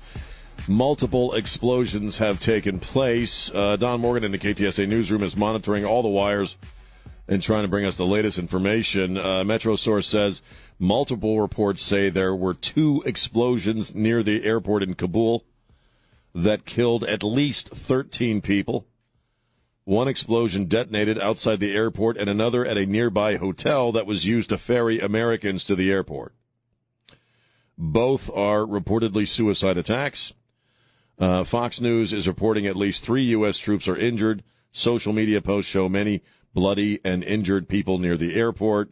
[0.68, 3.54] multiple explosions have taken place.
[3.54, 6.58] Uh, Don Morgan in the KTSA newsroom is monitoring all the wires
[7.28, 9.20] and trying to bring us the latest information.
[9.20, 10.42] Uh, Metro source says
[10.80, 15.46] multiple reports say there were two explosions near the airport in Kabul
[16.34, 18.86] that killed at least 13 people.
[19.86, 24.50] One explosion detonated outside the airport and another at a nearby hotel that was used
[24.50, 26.34] to ferry Americans to the airport.
[27.78, 30.34] Both are reportedly suicide attacks.
[31.20, 33.58] Uh, Fox News is reporting at least three U.S.
[33.58, 34.44] troops are injured.
[34.72, 36.22] Social media posts show many
[36.54, 38.92] bloody and injured people near the airport.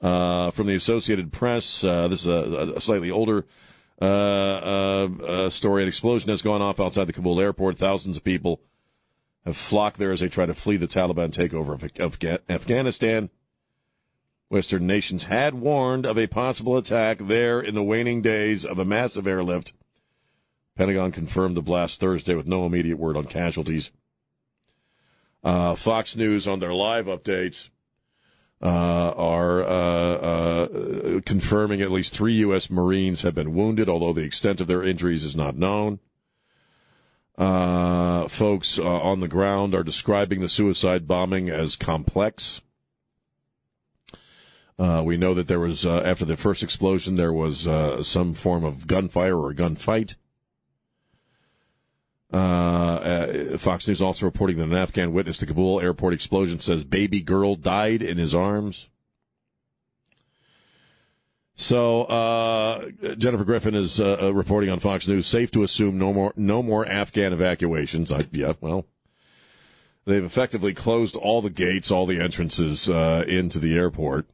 [0.00, 3.46] Uh, from the Associated Press, uh, this is a, a slightly older
[4.04, 5.82] uh, uh, story.
[5.82, 7.78] An explosion has gone off outside the Kabul airport.
[7.78, 8.60] Thousands of people
[9.44, 13.30] have flocked there as they try to flee the Taliban takeover of, Afghanistan.
[14.48, 18.84] Western nations had warned of a possible attack there in the waning days of a
[18.84, 19.72] massive airlift.
[20.76, 23.92] Pentagon confirmed the blast Thursday with no immediate word on casualties.
[25.42, 27.68] Uh, Fox News on their live updates
[28.68, 32.70] are uh, uh, confirming at least three U.S.
[32.70, 35.98] Marines have been wounded, although the extent of their injuries is not known.
[37.36, 42.62] Uh, folks uh, on the ground are describing the suicide bombing as complex.
[44.78, 47.68] we know that there was, after the first explosion, there was
[48.06, 50.14] some form of gunfire or gunfight.
[52.32, 56.84] Uh, uh, Fox News also reporting that an Afghan witness to Kabul airport explosion says
[56.84, 58.88] baby girl died in his arms.
[61.54, 65.26] So uh, Jennifer Griffin is uh, uh, reporting on Fox News.
[65.26, 68.10] Safe to assume no more no more Afghan evacuations.
[68.10, 68.86] I, yeah, well,
[70.06, 74.26] they've effectively closed all the gates, all the entrances uh, into the airport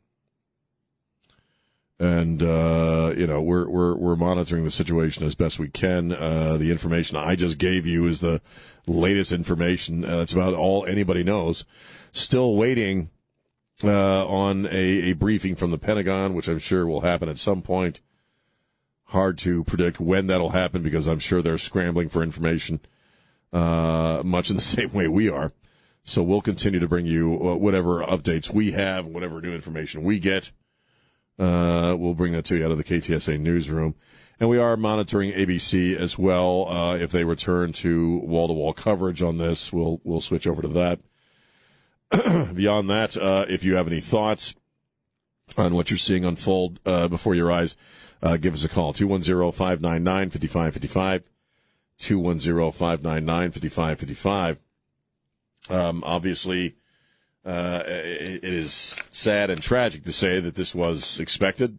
[2.01, 6.13] and uh, you know we're we're we're monitoring the situation as best we can.
[6.13, 8.41] Uh, the information I just gave you is the
[8.87, 10.05] latest information.
[10.05, 11.65] Uh, that's about all anybody knows.
[12.13, 13.11] Still waiting
[13.83, 17.63] uh, on a, a briefing from the Pentagon, which I'm sure will happen at some
[17.63, 18.01] point.
[19.07, 22.81] Hard to predict when that'll happen because I'm sure they're scrambling for information,
[23.53, 25.53] uh, much in the same way we are.
[26.05, 30.19] So we'll continue to bring you uh, whatever updates we have, whatever new information we
[30.19, 30.53] get.
[31.39, 33.95] Uh, we'll bring that to you out of the KTSA newsroom.
[34.41, 36.69] And we are monitoring ABC as well.
[36.69, 40.63] Uh, if they return to wall to wall coverage on this, we'll, we'll switch over
[40.63, 41.01] to that.
[42.55, 44.55] Beyond that, uh, if you have any thoughts
[45.57, 47.77] on what you're seeing unfold uh, before your eyes,
[48.23, 51.29] uh, give us a call 210 599 5555.
[51.99, 54.59] 210 599 5555.
[55.71, 56.77] Um, obviously,
[57.49, 61.79] uh, it, it is sad and tragic to say that this was expected.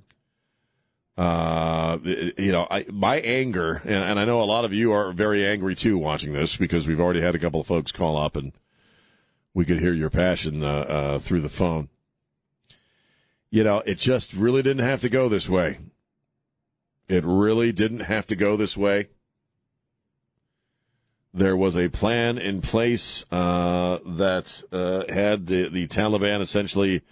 [1.15, 5.12] Uh, you know, I, my anger, and, and, I know a lot of you are
[5.12, 8.38] very angry too watching this because we've already had a couple of folks call up
[8.38, 8.53] and
[9.53, 11.89] we could hear your passion uh, uh, through the phone.
[13.51, 15.79] You know, it just really didn't have to go this way.
[17.10, 19.10] It really didn't have to go this way.
[21.33, 27.03] There was a plan in place uh, that uh, had the, the Taliban essentially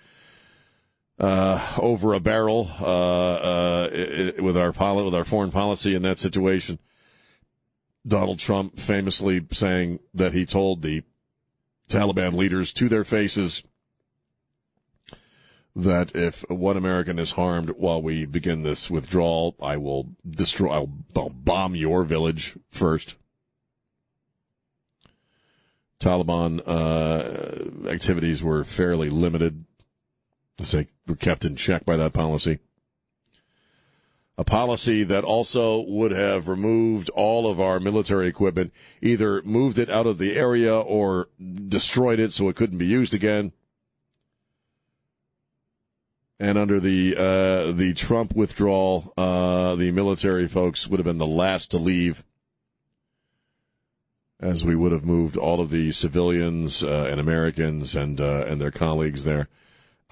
[1.20, 6.20] uh, over a barrel uh, uh, with our poli- with our foreign policy in that
[6.20, 6.80] situation.
[8.06, 11.04] Donald Trump famously saying that he told the
[11.90, 13.64] Taliban leaders to their faces
[15.76, 20.90] that if one American is harmed while we begin this withdrawal, I will destroy, I'll,
[21.16, 23.16] I'll bomb your village first.
[26.00, 29.66] Taliban uh, activities were fairly limited.
[30.58, 32.60] They were kept in check by that policy.
[34.40, 39.90] A policy that also would have removed all of our military equipment, either moved it
[39.90, 41.30] out of the area or
[41.68, 43.52] destroyed it so it couldn't be used again.
[46.40, 51.26] And under the uh, the Trump withdrawal, uh, the military folks would have been the
[51.26, 52.24] last to leave
[54.40, 58.62] as we would have moved all of the civilians uh, and Americans and uh, and
[58.62, 59.48] their colleagues there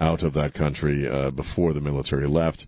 [0.00, 2.66] out of that country uh, before the military left.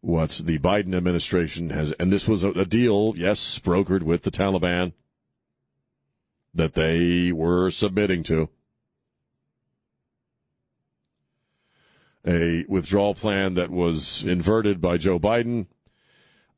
[0.00, 4.32] What the Biden administration has, and this was a, a deal, yes, brokered with the
[4.32, 4.92] Taliban
[6.52, 8.48] that they were submitting to.
[12.26, 15.66] A withdrawal plan that was inverted by Joe Biden.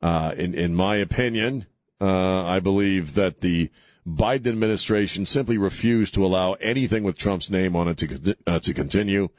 [0.01, 1.67] Uh, in in my opinion,
[2.01, 3.71] uh, I believe that the
[4.07, 8.73] Biden administration simply refused to allow anything with Trump's name on it to uh, to
[8.73, 9.29] continue,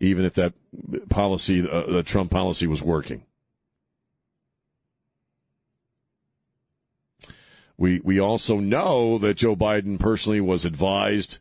[0.00, 0.54] even if that
[1.10, 3.24] policy, uh, the Trump policy, was working.
[7.76, 11.40] We we also know that Joe Biden personally was advised,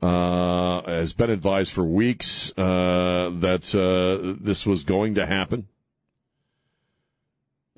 [0.00, 5.66] uh, has been advised for weeks uh, that uh, this was going to happen.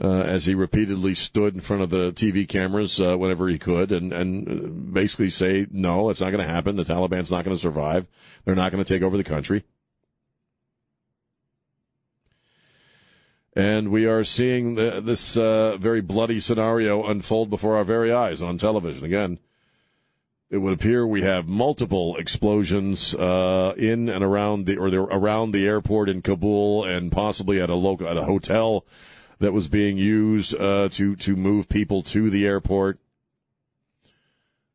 [0.00, 3.90] Uh, as he repeatedly stood in front of the TV cameras uh, whenever he could,
[3.90, 6.76] and and basically say, "No, it's not going to happen.
[6.76, 8.06] The Taliban's not going to survive.
[8.44, 9.64] They're not going to take over the country."
[13.58, 18.40] And we are seeing the, this uh, very bloody scenario unfold before our very eyes
[18.40, 19.04] on television.
[19.04, 19.40] Again,
[20.48, 25.66] it would appear we have multiple explosions uh, in and around the or around the
[25.66, 28.86] airport in Kabul, and possibly at a local at a hotel
[29.40, 32.98] that was being used uh, to to move people to the airport.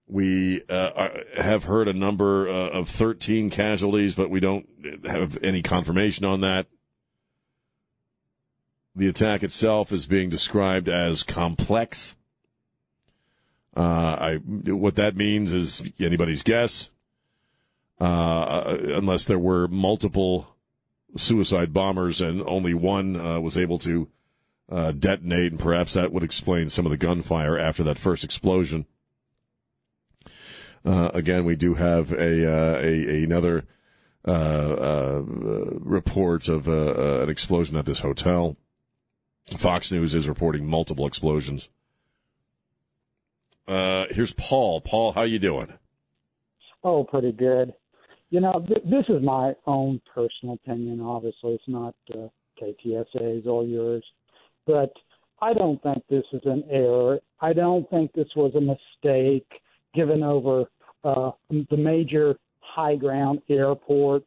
[0.08, 4.68] We uh, have heard a number uh, of 13 casualties, but we don't
[5.06, 6.68] have any confirmation on that.
[8.96, 12.16] The attack itself is being described as complex.
[13.76, 16.92] Uh, I what that means is anybody's guess,
[18.00, 20.56] uh, unless there were multiple
[21.16, 24.08] suicide bombers and only one uh, was able to
[24.72, 28.86] uh, detonate, and perhaps that would explain some of the gunfire after that first explosion.
[30.86, 33.66] Uh, again, we do have a, uh, a another
[35.86, 38.58] report of an explosion at this hotel.
[39.58, 41.70] Fox News is reporting multiple explosions.
[43.68, 44.82] Uh, here's Paul.
[44.82, 45.74] Paul, how you doing?
[46.84, 47.74] Oh, pretty good.
[48.30, 51.00] You know, th- this is my own personal opinion.
[51.02, 52.28] Obviously, it's not uh,
[52.62, 54.04] KTSA's or yours,
[54.66, 54.92] but
[55.42, 57.20] I don't think this is an error.
[57.42, 59.48] I don't think this was a mistake
[59.94, 60.66] given over
[61.04, 64.24] uh, the major high ground airport.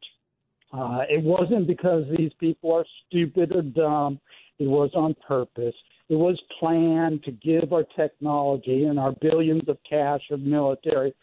[0.71, 4.19] Uh, it wasn't because these people are stupid or dumb.
[4.59, 5.75] It was on purpose.
[6.09, 11.13] It was planned to give our technology and our billions of cash of military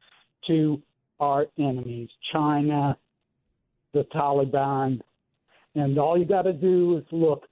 [0.47, 0.81] to
[1.21, 2.97] our enemies, China,
[3.93, 5.01] the Taliban.
[5.75, 7.45] And all you got to do is look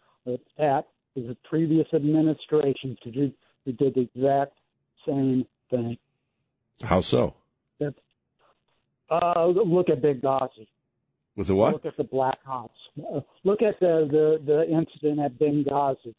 [0.58, 3.34] at the previous administration who did,
[3.64, 4.54] who did the exact
[5.06, 5.96] same thing.
[6.82, 7.34] How so?
[9.12, 10.66] Uh, look at Benghazi.
[11.36, 11.74] With the what?
[11.74, 12.78] Look at the Black Ops.
[12.98, 16.14] Uh, look at the, the, the incident at Benghazi.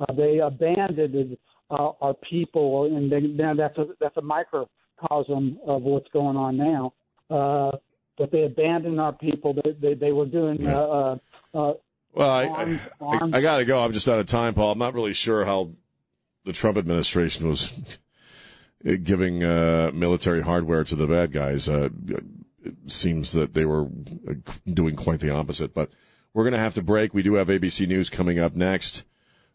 [0.00, 1.38] Uh, they abandoned
[1.70, 6.56] uh, our people, and they, now that's a that's a microcosm of what's going on
[6.56, 6.92] now.
[7.30, 7.76] Uh,
[8.18, 9.54] but they abandoned our people.
[9.54, 10.66] They they, they were doing.
[10.66, 11.16] Uh, uh,
[11.54, 11.72] uh,
[12.14, 13.80] well, I, I, I, I got to go.
[13.80, 14.72] I'm just out of time, Paul.
[14.72, 15.70] I'm not really sure how
[16.44, 17.72] the Trump administration was
[19.02, 21.68] giving uh, military hardware to the bad guys.
[21.68, 21.88] Uh,
[22.64, 23.88] it seems that they were
[24.66, 25.74] doing quite the opposite.
[25.74, 25.90] But
[26.32, 27.14] we're going to have to break.
[27.14, 29.04] We do have ABC News coming up next.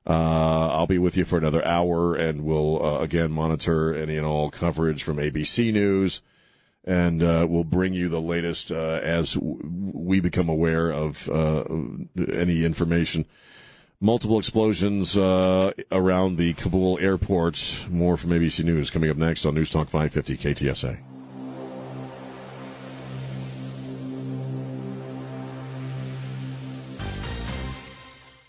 [0.07, 4.25] Uh, I'll be with you for another hour, and we'll uh, again monitor any and
[4.25, 6.21] all coverage from ABC News,
[6.89, 9.59] and uh, we'll bring you the latest uh, as w-
[9.93, 11.63] we become aware of uh,
[12.33, 13.25] any information.
[14.01, 17.85] Multiple explosions uh, around the Kabul airport.
[17.91, 20.97] More from ABC News coming up next on News Talk 550 KTSA.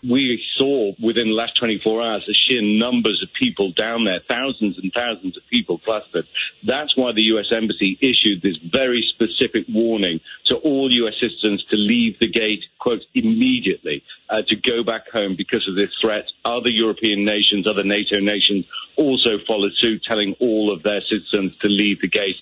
[0.03, 4.77] We saw within the last 24 hours the sheer numbers of people down there, thousands
[4.77, 6.25] and thousands of people clustered.
[6.65, 7.45] That's why the U.S.
[7.51, 11.13] Embassy issued this very specific warning to all U.S.
[11.19, 15.91] citizens to leave the gate, quote, immediately, uh, to go back home because of this
[16.01, 16.25] threat.
[16.45, 18.65] Other European nations, other NATO nations
[18.97, 22.37] also followed suit, telling all of their citizens to leave the gate.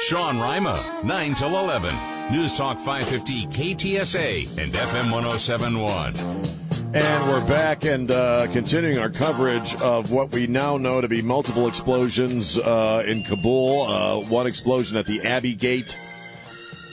[0.00, 1.94] Sean Rima, 9 till 11.
[2.32, 6.65] News Talk 550 KTSA and FM 1071.
[6.94, 11.20] And we're back and uh, continuing our coverage of what we now know to be
[11.20, 13.82] multiple explosions uh, in Kabul.
[13.82, 15.98] Uh, one explosion at the Abbey Gate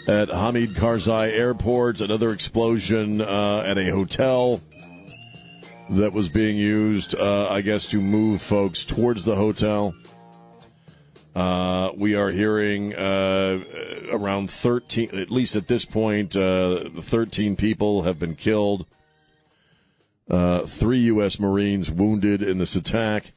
[0.08, 4.62] at Hamid Karzai Airport, another explosion uh, at a hotel
[5.92, 9.94] that was being used, uh, I guess, to move folks towards the hotel.
[11.36, 18.36] Uh, we are hearing around 13, at least at this point, 13 people have been
[18.36, 18.88] killed.
[20.34, 21.40] Uh, three U.S.
[21.40, 23.34] Marines wounded in this attack.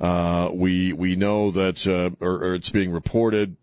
[0.00, 3.56] Uh, we we know that, uh, or, or, it's being reported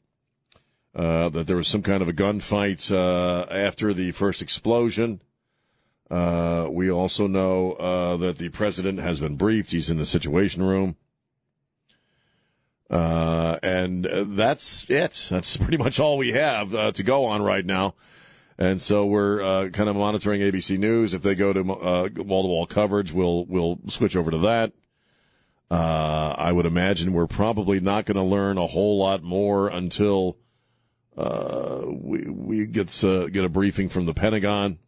[0.93, 5.22] uh, that there was some kind of a gunfight uh, after the first explosion.
[6.11, 9.72] Uh, we also know that the president has been briefed.
[9.72, 10.97] He's in the Situation Room.
[12.89, 14.05] and
[14.38, 15.28] that's it.
[15.30, 17.93] That's pretty much all we have to go on right now
[18.60, 21.14] And so we're uh, kind of monitoring ABC News.
[21.14, 24.74] If they go to wall to wall coverage, we'll we'll switch over to that.
[25.70, 30.38] Uh, I would imagine we're probably not going to learn a whole lot more until
[31.16, 34.80] uh, we we get uh, get a briefing from the Pentagon.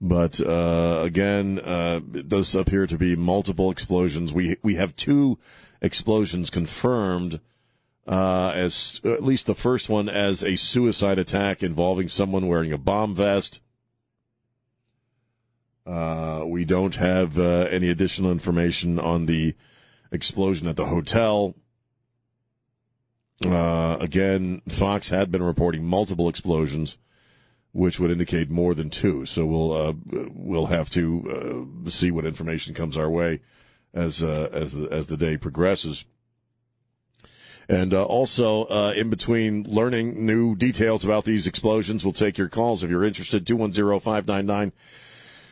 [0.00, 4.32] But uh, again, uh, it does appear to be multiple explosions.
[4.32, 5.38] We we have two
[5.80, 7.38] explosions confirmed
[8.06, 12.78] uh, as at least the first one as a suicide attack involving someone wearing a
[12.78, 13.62] bomb vest.
[15.86, 19.54] Uh, we don't have uh, any additional information on the
[20.10, 21.54] explosion at the hotel.
[23.44, 26.96] Uh, again, Fox had been reporting multiple explosions,
[27.72, 29.26] which would indicate more than two.
[29.26, 29.92] So we'll uh,
[30.32, 33.40] we'll have to uh, see what information comes our way
[33.92, 36.04] as as the as the day progresses.
[37.68, 42.48] And uh, also, uh, in between learning new details about these explosions, we'll take your
[42.48, 43.46] calls if you're interested.
[43.46, 44.72] 210 599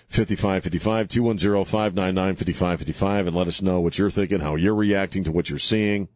[0.08, 5.32] 5555, 210 599 5555, and let us know what you're thinking, how you're reacting to
[5.32, 6.08] what you're seeing.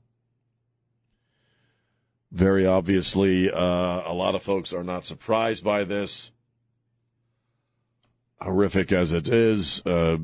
[2.33, 6.33] Very obviously, uh, a lot of folks are not surprised by this
[8.41, 10.18] horrific as it is, uh,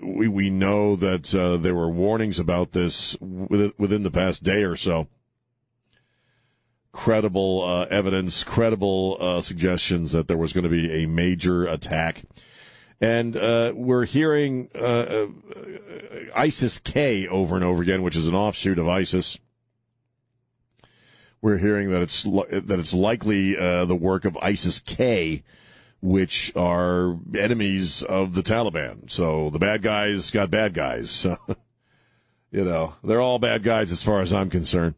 [0.00, 4.76] we we know that uh, there were warnings about this within the past day or
[4.76, 5.08] so.
[6.92, 12.22] Credible uh, evidence, credible uh, suggestions that there was going to be a major attack,
[13.00, 15.26] and uh, we're hearing uh,
[16.34, 19.38] ISIS K over and over again, which is an offshoot of ISIS.
[21.40, 25.44] We're hearing that it's that it's likely the work of ISIS K
[26.00, 29.10] which are enemies of the Taliban.
[29.10, 31.26] So the bad guys got bad guys.
[32.50, 34.94] You know, they're all bad guys as far as I'm concerned.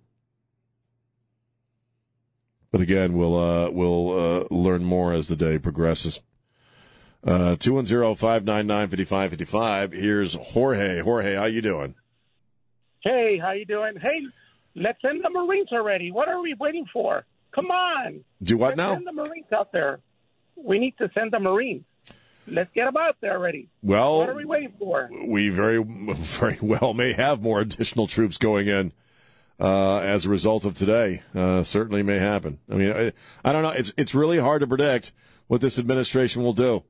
[2.71, 6.21] But again, we'll uh, we'll uh, learn more as the day progresses.
[7.27, 9.91] Uh, two one zero five nine nine fifty five fifty five.
[9.91, 11.01] Here's Jorge.
[11.01, 11.97] Jorge, how you doing?
[13.01, 13.97] Hey, how you doing?
[14.01, 14.21] Hey,
[14.77, 16.13] let's send the Marines already.
[16.13, 17.25] What are we waiting for?
[17.53, 18.25] Come on.
[18.41, 18.95] Do what let's now?
[18.95, 19.99] Send the Marines out there
[20.65, 21.85] we need to send the Marines.
[22.47, 23.69] Let's get them out there already.
[23.83, 25.09] Well, what are we waiting for?
[25.25, 28.93] We very, very well may have more additional troops going in
[29.61, 31.23] uh, as a result of today.
[31.35, 32.59] Uh, certainly may happen.
[32.71, 33.13] I mean, I,
[33.45, 33.71] I, don't know.
[33.71, 35.13] It's it's really hard to predict
[35.47, 36.83] what this administration will do.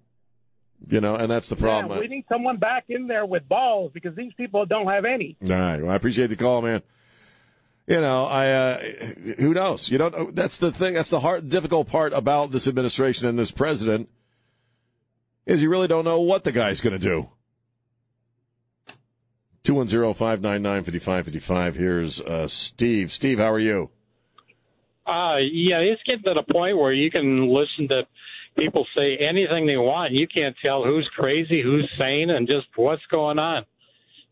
[0.88, 1.92] You know, and that's the problem.
[1.92, 5.36] Yeah, we need someone back in there with balls because these people don't have any.
[5.42, 5.82] All right.
[5.82, 6.82] Well, I appreciate the call, man
[7.90, 8.78] you know, I uh,
[9.38, 9.90] who knows?
[9.90, 10.36] You don't.
[10.36, 10.94] That's the thing.
[10.94, 14.08] That's the hard, difficult part about this administration and this president
[15.44, 17.28] is you really don't know what the guy's going to do.
[19.64, 21.74] 210-599-5555.
[21.74, 23.12] Here's uh, Steve.
[23.12, 23.90] Steve, how are you?
[25.04, 28.02] Uh, yeah, it's getting to the point where you can listen to
[28.56, 30.12] people say anything they want.
[30.12, 33.64] You can't tell who's crazy, who's sane, and just what's going on.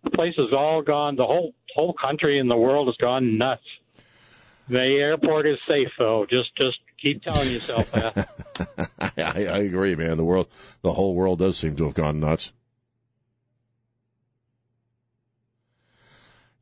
[0.05, 1.17] The place is all gone.
[1.17, 3.63] The whole whole country and the world has gone nuts.
[4.69, 6.27] The airport is safe, though.
[6.29, 8.91] Just just keep telling yourself that.
[8.99, 10.17] I, I agree, man.
[10.17, 10.49] The world,
[10.83, 12.53] the whole world does seem to have gone nuts.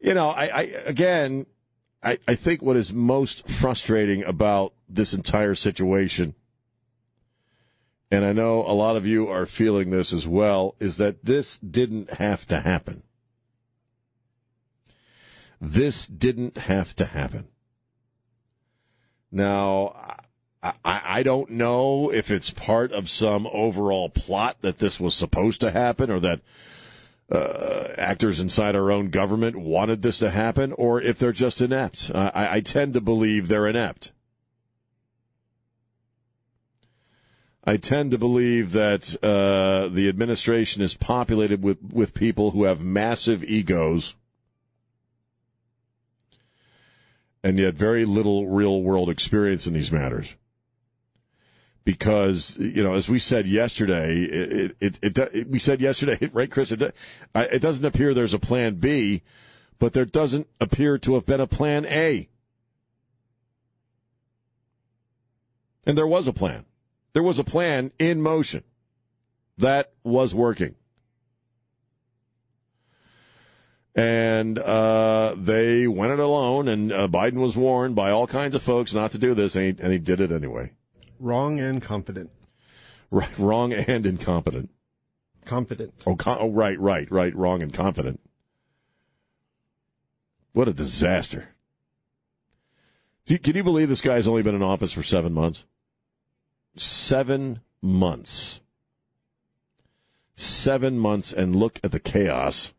[0.01, 1.47] You know, I, I again,
[2.03, 6.34] I, I think what is most frustrating about this entire situation,
[8.11, 11.59] and I know a lot of you are feeling this as well, is that this
[11.59, 13.03] didn't have to happen.
[15.61, 17.48] This didn't have to happen.
[19.32, 20.16] Now,
[20.62, 25.61] I, I, don't know if it's part of some overall plot that this was supposed
[25.61, 26.40] to happen or that
[27.30, 32.11] uh, actors inside our own government wanted this to happen or if they're just inept.
[32.14, 34.12] I, I tend to believe they're inept.
[37.64, 42.80] I tend to believe that uh, the administration is populated with, with people who have
[42.80, 44.14] massive egos
[47.47, 50.34] and yet very little real world experience in these matters.
[51.84, 56.51] Because you know, as we said yesterday, it it, it, it we said yesterday, right,
[56.51, 56.72] Chris?
[56.72, 56.82] It,
[57.36, 59.22] it doesn't appear there's a plan B,
[59.78, 62.28] but there doesn't appear to have been a plan A.
[65.86, 66.64] And there was a plan.
[67.12, 68.64] There was a plan in motion
[69.57, 70.74] that was working.
[73.97, 76.68] And uh, they went it alone.
[76.68, 79.64] And uh, Biden was warned by all kinds of folks not to do this, and
[79.64, 80.72] he, and he did it anyway.
[81.18, 82.30] Wrong and confident.
[83.11, 84.70] Right, wrong and incompetent.
[85.44, 85.94] Confident.
[86.07, 87.34] Oh, con- oh, right, right, right.
[87.34, 88.20] Wrong and confident.
[90.53, 91.51] What a disaster.
[93.26, 95.64] Can you believe this guy's only been in office for seven months?
[96.76, 98.61] Seven months.
[100.34, 102.72] Seven months, and look at the chaos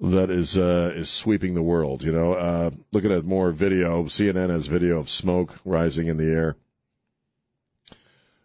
[0.00, 2.04] that is uh, is sweeping the world.
[2.04, 6.30] You know, uh, looking at more video, CNN has video of smoke rising in the
[6.30, 6.56] air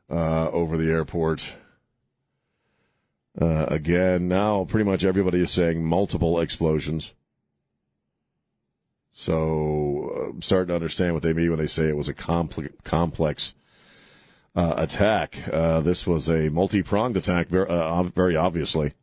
[0.10, 1.56] uh, over the airport.
[3.40, 7.14] Uh, again, now pretty much everybody is saying multiple explosions.
[9.12, 12.14] So uh, I'm starting to understand what they mean when they say it was a
[12.14, 13.54] complex, complex
[14.56, 15.38] uh, attack.
[15.52, 18.94] Uh, this was a multi-pronged attack, very, uh, very obviously.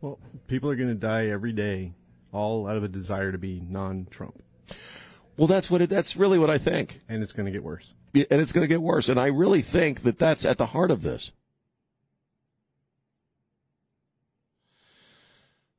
[0.00, 1.92] Well, people are going to die every day,
[2.32, 4.42] all out of a desire to be non-Trump.
[5.36, 7.00] Well, that's what it, that's really what I think.
[7.08, 7.94] And it's going to get worse.
[8.14, 9.08] And it's going to get worse.
[9.08, 11.32] And I really think that that's at the heart of this.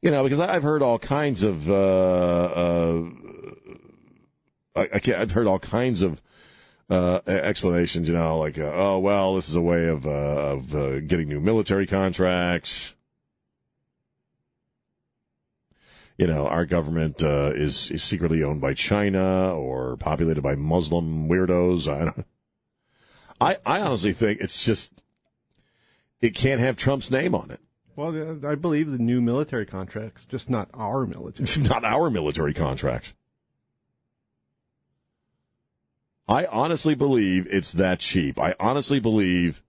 [0.01, 3.03] You know, because I've heard all kinds of, uh, uh,
[4.75, 6.21] I, I can't, I've heard all kinds of
[6.89, 8.07] uh, explanations.
[8.07, 11.27] You know, like, uh, oh well, this is a way of uh, of uh, getting
[11.27, 12.95] new military contracts.
[16.19, 21.29] You know, our government uh, is is secretly owned by China or populated by Muslim
[21.29, 21.87] weirdos.
[21.87, 22.25] I don't.
[23.39, 25.01] I, I honestly think it's just
[26.19, 27.61] it can't have Trump's name on it.
[27.95, 31.63] Well, I believe the new military contracts, just not our military.
[31.69, 33.13] not our military contracts.
[36.27, 38.37] I honestly believe it's that cheap.
[38.37, 39.63] I honestly believe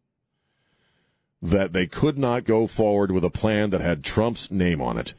[1.40, 5.14] that they could not go forward with a plan that had Trump's name on it.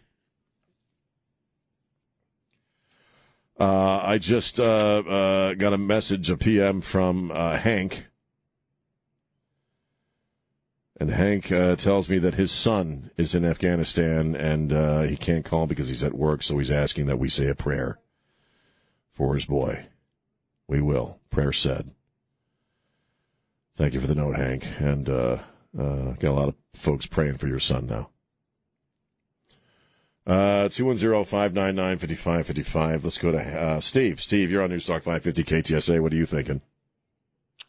[3.62, 8.08] Uh, I just uh, uh, got a message, a PM from uh, Hank.
[11.00, 15.68] And Hank uh, tells me that his son is in Afghanistan and he can't call
[15.68, 18.00] because he's at work, so he's asking that we say a prayer
[19.12, 19.86] for his boy.
[20.68, 21.20] We will.
[21.30, 21.92] Prayer said.
[23.76, 24.68] Thank you for the note, Hank.
[24.80, 25.38] And uh,
[25.78, 28.11] uh, got a lot of folks praying for your son now.
[30.28, 33.04] Uh, 210-599-5555.
[33.04, 34.22] Let's go to uh, Steve.
[34.22, 36.00] Steve, you're on Newstalk 550 KTSA.
[36.00, 36.62] What are you thinking?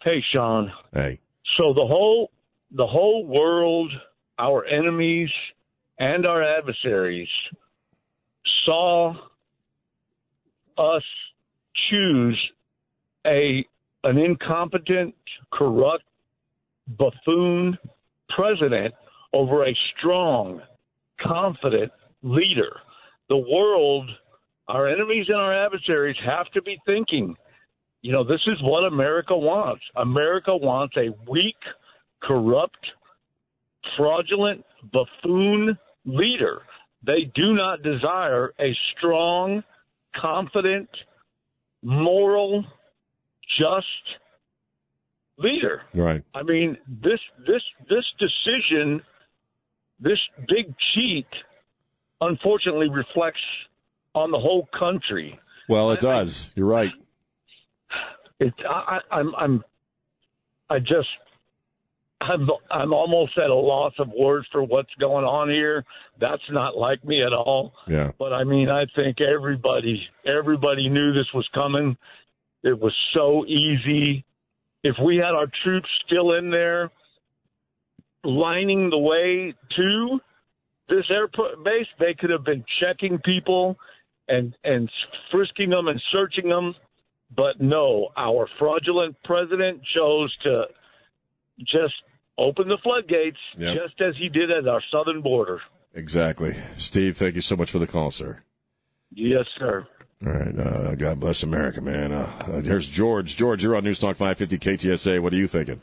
[0.02, 0.70] Hey, Sean.
[0.92, 1.18] Hey.
[1.56, 2.30] So the whole
[2.74, 3.90] the whole world,
[4.38, 5.30] our enemies
[5.98, 7.28] and our adversaries,
[8.64, 9.14] saw
[10.78, 11.02] us
[11.90, 12.38] choose
[13.26, 13.64] a
[14.04, 15.14] an incompetent,
[15.52, 16.04] corrupt,
[16.88, 17.78] buffoon
[18.28, 18.94] president
[19.32, 20.60] over a strong,
[21.20, 21.92] confident
[22.22, 22.76] leader.
[23.28, 24.10] The world,
[24.68, 27.34] our enemies and our adversaries have to be thinking,
[28.02, 29.82] you know, this is what America wants.
[29.96, 31.56] America wants a weak,
[32.22, 32.78] corrupt,
[33.96, 36.62] fraudulent, buffoon leader.
[37.04, 39.62] They do not desire a strong,
[40.20, 40.88] confident,
[41.82, 42.64] moral,
[43.58, 43.86] just
[45.38, 45.82] leader.
[45.94, 46.22] Right.
[46.34, 49.02] I mean, this this this decision,
[50.00, 50.18] this
[50.48, 51.26] big cheat,
[52.28, 53.40] unfortunately reflects
[54.14, 55.38] on the whole country.
[55.68, 56.50] Well, it does.
[56.54, 56.90] You're right.
[58.40, 59.64] It, I, I- I'm, I'm,
[60.70, 61.08] I just,
[62.20, 65.84] I'm, I'm almost at a loss of words for what's going on here.
[66.20, 67.72] That's not like me at all.
[67.88, 68.12] Yeah.
[68.18, 71.96] But I mean, I think everybody, everybody knew this was coming.
[72.62, 74.24] It was so easy.
[74.84, 76.90] If we had our troops still in there,
[78.24, 80.20] lining the way to
[80.88, 81.28] this air
[81.64, 83.76] base, they could have been checking people
[84.28, 84.90] and and
[85.30, 86.74] frisking them and searching them.
[87.34, 90.64] But no, our fraudulent president chose to
[91.60, 91.94] just
[92.38, 93.74] open the floodgates, Yep.
[93.76, 95.60] just as he did at our southern border.
[95.94, 96.56] Exactly.
[96.76, 98.42] Steve, thank you so much for the call, sir.
[99.10, 99.86] Yes, sir.
[100.26, 100.58] All right.
[100.58, 102.12] Uh, God bless America, man.
[102.12, 103.36] Uh, uh, here's George.
[103.36, 105.20] George, you're on Newstalk 550 KTSA.
[105.20, 105.80] What are you thinking?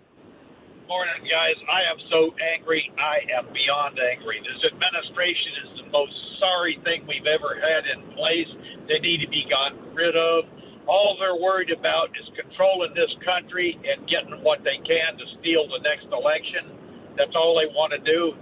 [0.89, 1.53] Morning, guys.
[1.69, 2.81] I am so angry.
[2.97, 4.41] I am beyond angry.
[4.41, 8.49] This administration is the most sorry thing we've ever had in place.
[8.89, 10.49] They need to be gotten rid of.
[10.89, 15.69] All they're worried about is controlling this country and getting what they can to steal
[15.69, 16.73] the next election.
[17.21, 18.33] That's all they want to do.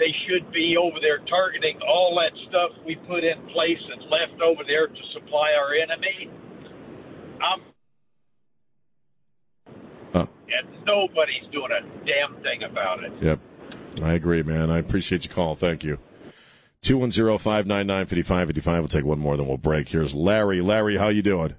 [0.00, 4.40] They should be over there targeting all that stuff we put in place and left
[4.40, 6.32] over there to supply our enemy.
[7.44, 7.71] I'm
[10.14, 13.12] and nobody's doing a damn thing about it.
[13.20, 13.40] Yep.
[14.02, 14.70] I agree, man.
[14.70, 15.54] I appreciate your call.
[15.54, 15.98] Thank you.
[16.82, 18.78] 210 599 5555.
[18.80, 19.88] We'll take one more, then we'll break.
[19.88, 20.60] Here's Larry.
[20.60, 21.54] Larry, how you doing?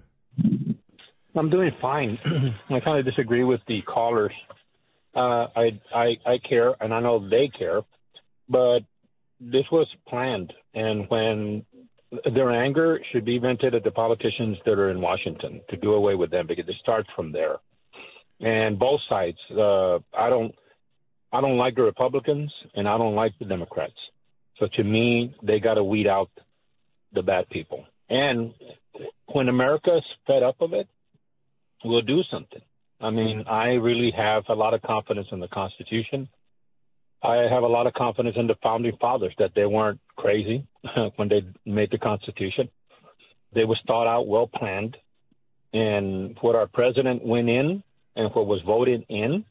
[1.36, 2.18] I'm doing fine.
[2.70, 4.34] I kind of disagree with the callers.
[5.16, 7.82] Uh, I, I I care, and I know they care,
[8.50, 8.80] but
[9.40, 10.52] this was planned.
[10.74, 11.66] And when
[12.34, 16.16] their anger should be vented at the politicians that are in Washington to do away
[16.16, 17.58] with them, because it starts from there.
[18.40, 19.38] And both sides.
[19.52, 20.54] Uh, I don't,
[21.32, 23.94] I don't like the Republicans, and I don't like the Democrats.
[24.60, 26.30] So to me, they got to weed out
[27.14, 27.86] the bad people.
[28.10, 28.54] And
[29.28, 30.88] when America's fed up of it,
[31.84, 32.62] we'll do something.
[33.02, 36.30] I mean, I really have a lot of confidence in the Constitution.
[37.22, 40.68] I have a lot of confidence in the founding fathers that they weren't crazy
[41.16, 42.70] when they made the Constitution.
[43.54, 44.98] They was thought out, well planned,
[45.74, 47.84] and what our president went in
[48.16, 49.46] and what was voted in,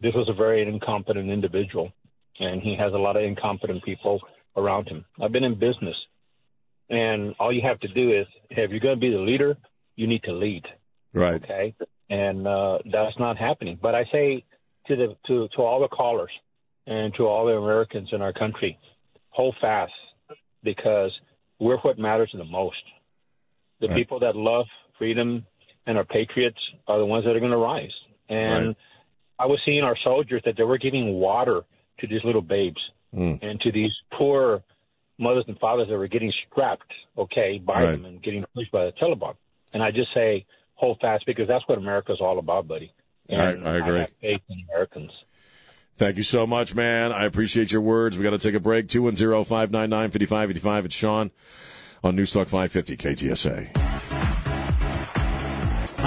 [0.00, 1.92] this was a very incompetent individual,
[2.40, 4.20] and he has a lot of incompetent people
[4.56, 5.04] around him.
[5.20, 5.96] I've been in business,
[6.90, 9.56] and all you have to do is, if you're going to be the leader,
[9.96, 10.64] you need to lead.
[11.14, 11.42] Right.
[11.42, 11.74] Okay.
[12.10, 13.78] And uh, that's not happening.
[13.80, 14.44] But I say
[14.88, 16.30] to the to to all the callers
[16.86, 18.78] and to all the Americans in our country,
[19.30, 19.92] hold fast
[20.62, 21.10] because
[21.58, 22.82] we're what matters the most.
[23.80, 23.96] The Right.
[23.96, 24.66] people that love
[24.98, 25.46] freedom
[25.86, 27.92] and our patriots are the ones that are going to rise.
[28.28, 28.76] And Right.
[29.38, 31.62] I was seeing our soldiers that they were giving water
[32.00, 32.80] to these little babes
[33.14, 33.38] Mm.
[33.42, 34.62] and to these poor
[35.18, 37.92] mothers and fathers that were getting strapped, okay, by Right.
[37.92, 39.34] them and getting pushed by the Taliban.
[39.74, 42.90] And I just say, hold fast because that's what America's all about, buddy.
[43.28, 43.98] And I- I agree.
[44.00, 45.12] have faith in Americans.
[45.98, 47.12] Thank you so much, man.
[47.12, 48.16] I appreciate your words.
[48.16, 48.88] We got to take a break.
[48.88, 50.84] 210 599 5585.
[50.86, 51.30] It's Sean
[52.02, 54.21] on Newstalk 550 KTSA.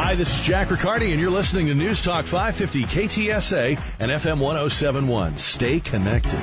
[0.06, 4.40] Hi, this is Jack Riccardi, and you're listening to News Talk 550 KTSA and FM
[4.40, 5.36] 1071.
[5.40, 6.40] Stay connected.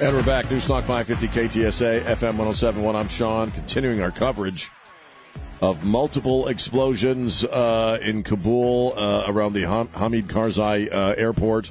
[0.00, 0.46] And we're back.
[0.46, 2.96] Newstalk 550 KTSA, FM 1071.
[2.96, 4.70] I'm Sean, continuing our coverage
[5.60, 11.70] of multiple explosions uh, in Kabul uh, around the Ham- Hamid Karzai uh, airport.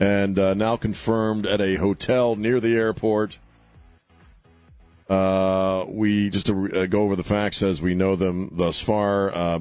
[0.00, 3.38] And uh, now confirmed at a hotel near the airport.
[5.08, 9.32] Uh, we just to uh, go over the facts as we know them thus far.
[9.32, 9.60] Uh,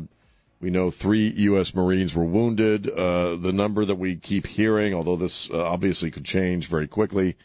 [0.59, 1.75] we know three U.S.
[1.75, 2.89] Marines were wounded.
[2.89, 7.35] Uh, the number that we keep hearing, although this uh, obviously could change very quickly,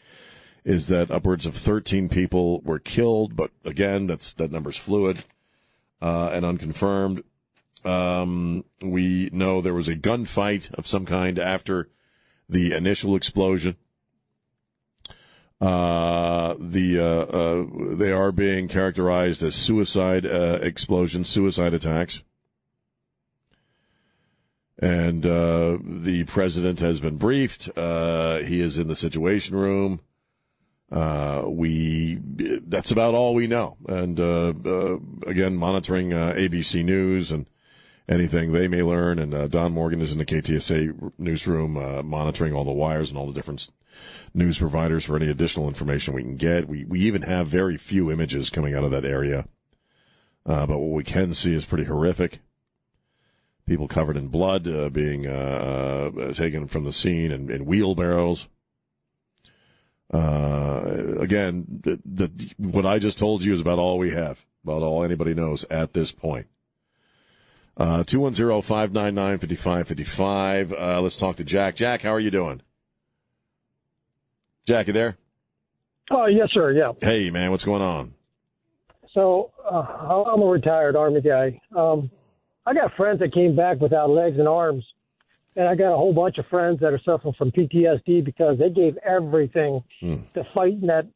[0.63, 3.35] is that upwards of 13 people were killed.
[3.35, 5.23] But again, that's that number's fluid
[6.01, 7.23] uh, and unconfirmed.
[7.83, 11.89] Um, we know there was a gunfight of some kind after
[12.47, 13.75] the initial explosion.
[15.59, 22.23] Uh, the uh, uh, they are being characterized as suicide uh, explosions, suicide attacks,
[24.81, 27.69] and uh, the president has been briefed.
[27.77, 30.01] Uh, he is in the Situation Room.
[30.91, 32.19] Uh, we
[32.67, 37.45] that's about all we know, and uh, uh, again, monitoring uh, ABC News and
[38.09, 39.17] anything they may learn.
[39.17, 43.27] And Don Morgan is in the KTSA newsroom, uh, monitoring all the wires and all
[43.27, 43.69] the different
[44.33, 46.67] news providers for any additional information we can get.
[46.67, 49.47] We we even have very few images coming out of that area,
[50.45, 52.39] uh, but what we can see is pretty horrific.
[53.71, 58.49] People covered in blood uh, being uh, uh, taken from the scene in, in wheelbarrows.
[60.13, 64.81] Uh, again, the, the, what I just told you is about all we have, about
[64.81, 66.47] all anybody knows at this point.
[67.77, 70.77] Uh, 210-599-5555.
[70.77, 71.77] Uh, let's talk to Jack.
[71.77, 72.61] Jack, how are you doing?
[74.65, 75.15] Jack, you there?
[76.09, 76.73] Oh, yes, sir.
[76.73, 76.91] Yeah.
[76.99, 78.15] Hey, man, what's going on?
[79.13, 81.61] So uh, I'm a retired Army guy.
[81.73, 82.11] Um,
[82.65, 84.85] I got friends that came back without legs and arms,
[85.55, 88.69] and I got a whole bunch of friends that are suffering from PTSD because they
[88.69, 90.17] gave everything hmm.
[90.35, 91.07] to fight in that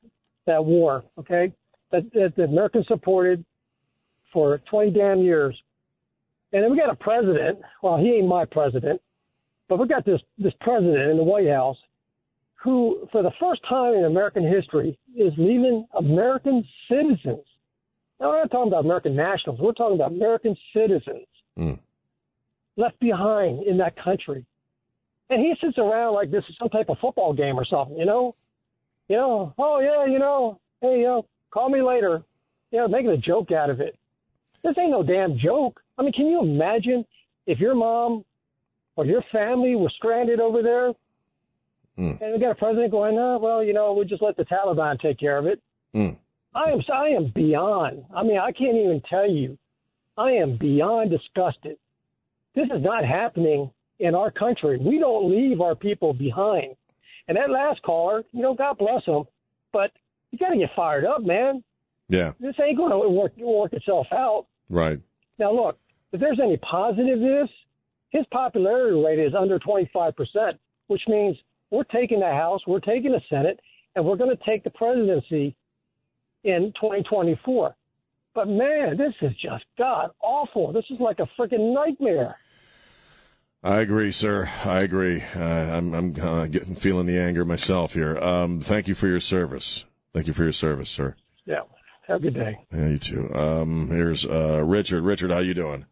[0.47, 1.03] that war.
[1.19, 1.53] Okay,
[1.91, 3.45] that, that the Americans supported
[4.33, 5.55] for 20 damn years,
[6.51, 7.59] and then we got a president.
[7.83, 8.99] Well, he ain't my president,
[9.69, 11.77] but we got this this president in the White House
[12.63, 17.45] who, for the first time in American history, is leaving American citizens.
[18.19, 19.59] Now, we're not talking about American nationals.
[19.59, 21.27] We're talking about American citizens
[21.57, 21.79] Mm.
[22.75, 24.45] left behind in that country.
[25.29, 28.05] And he sits around like this is some type of football game or something, you
[28.05, 28.35] know?
[29.07, 32.23] You know, oh, yeah, you know, hey, you know, call me later.
[32.71, 33.97] You know, making a joke out of it.
[34.63, 35.79] This ain't no damn joke.
[35.97, 37.05] I mean, can you imagine
[37.45, 38.25] if your mom
[38.95, 40.89] or your family was stranded over there
[41.97, 42.21] mm.
[42.21, 44.99] and we got a president going, oh, well, you know, we'll just let the Taliban
[44.99, 45.61] take care of it.
[45.95, 46.17] Mm.
[46.53, 48.05] I am I am beyond.
[48.15, 49.57] I mean, I can't even tell you.
[50.17, 51.77] I am beyond disgusted.
[52.55, 54.77] This is not happening in our country.
[54.77, 56.75] We don't leave our people behind.
[57.27, 59.23] And that last caller, you know, God bless him,
[59.73, 59.91] but
[60.31, 61.63] you got to get fired up, man.
[62.07, 64.45] Yeah, This ain't going to work work itself out.
[64.69, 64.99] right.
[65.39, 65.77] Now, look,
[66.13, 67.49] if there's any positive this,
[68.11, 70.13] his popularity rate is under 25%,
[70.87, 71.35] which means
[71.71, 73.59] we're taking the House, we're taking the Senate,
[73.95, 75.55] and we're going to take the presidency
[76.43, 77.75] in 2024.
[78.35, 80.73] But man, this is just god awful.
[80.73, 82.37] This is like a freaking nightmare.
[83.63, 84.47] I agree, sir.
[84.63, 85.23] I agree.
[85.35, 88.17] Uh, I'm, I'm uh, getting feeling the anger myself here.
[88.19, 89.85] Um, thank you for your service.
[90.13, 91.15] Thank you for your service, sir.
[91.45, 91.61] Yeah.
[92.07, 92.59] Have a good day.
[92.71, 93.33] Yeah, you too.
[93.33, 95.01] Um, here's uh, Richard.
[95.01, 95.85] Richard, how you doing?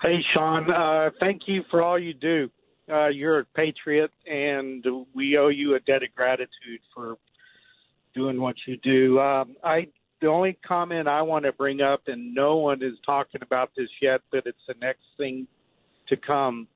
[0.00, 0.70] Hey, Sean.
[0.70, 2.50] Uh, thank you for all you do.
[2.88, 7.16] Uh, you're a patriot, and we owe you a debt of gratitude for
[8.14, 9.18] doing what you do.
[9.18, 9.88] Um, I
[10.24, 13.90] the only comment I want to bring up, and no one is talking about this
[14.00, 15.46] yet, but it's the next thing
[16.08, 16.66] to come,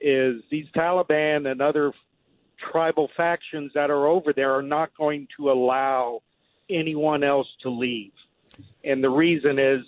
[0.00, 1.92] is these Taliban and other
[2.72, 6.20] tribal factions that are over there are not going to allow
[6.68, 8.10] anyone else to leave.
[8.82, 9.82] And the reason is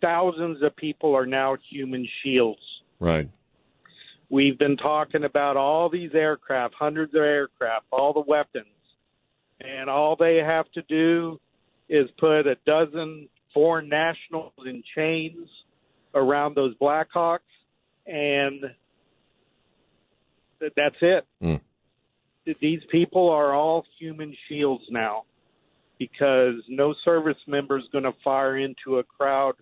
[0.00, 2.60] thousands of people are now human shields.
[2.98, 3.30] Right.
[4.28, 8.66] We've been talking about all these aircraft, hundreds of aircraft, all the weapons.
[9.60, 11.38] And all they have to do
[11.88, 15.48] is put a dozen foreign nationals in chains
[16.14, 17.40] around those Blackhawks,
[18.06, 18.60] and
[20.60, 21.26] th- that's it.
[21.42, 21.60] Mm.
[22.60, 25.24] These people are all human shields now
[25.98, 29.54] because no service member is going to fire into a crowd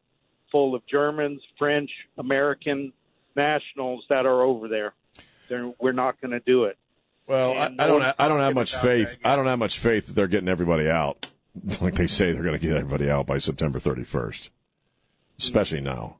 [0.50, 2.92] full of Germans, French, American
[3.36, 4.94] nationals that are over there.
[5.48, 6.78] They're, we're not going to do it.
[7.26, 8.02] Well, I, I don't.
[8.18, 9.18] I don't have much faith.
[9.22, 11.28] I don't have much faith that they're getting everybody out,
[11.80, 14.50] like they say they're going to get everybody out by September 31st.
[15.38, 16.16] Especially now.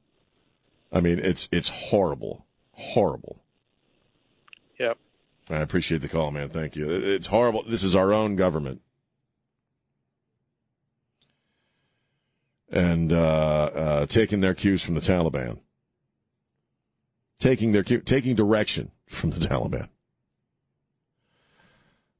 [0.92, 3.40] I mean, it's it's horrible, horrible.
[4.78, 4.98] Yep.
[5.48, 6.48] I appreciate the call, man.
[6.48, 6.88] Thank you.
[6.90, 7.62] It's horrible.
[7.66, 8.80] This is our own government,
[12.70, 15.58] and uh, uh, taking their cues from the Taliban,
[17.38, 19.88] taking their cue, taking direction from the Taliban.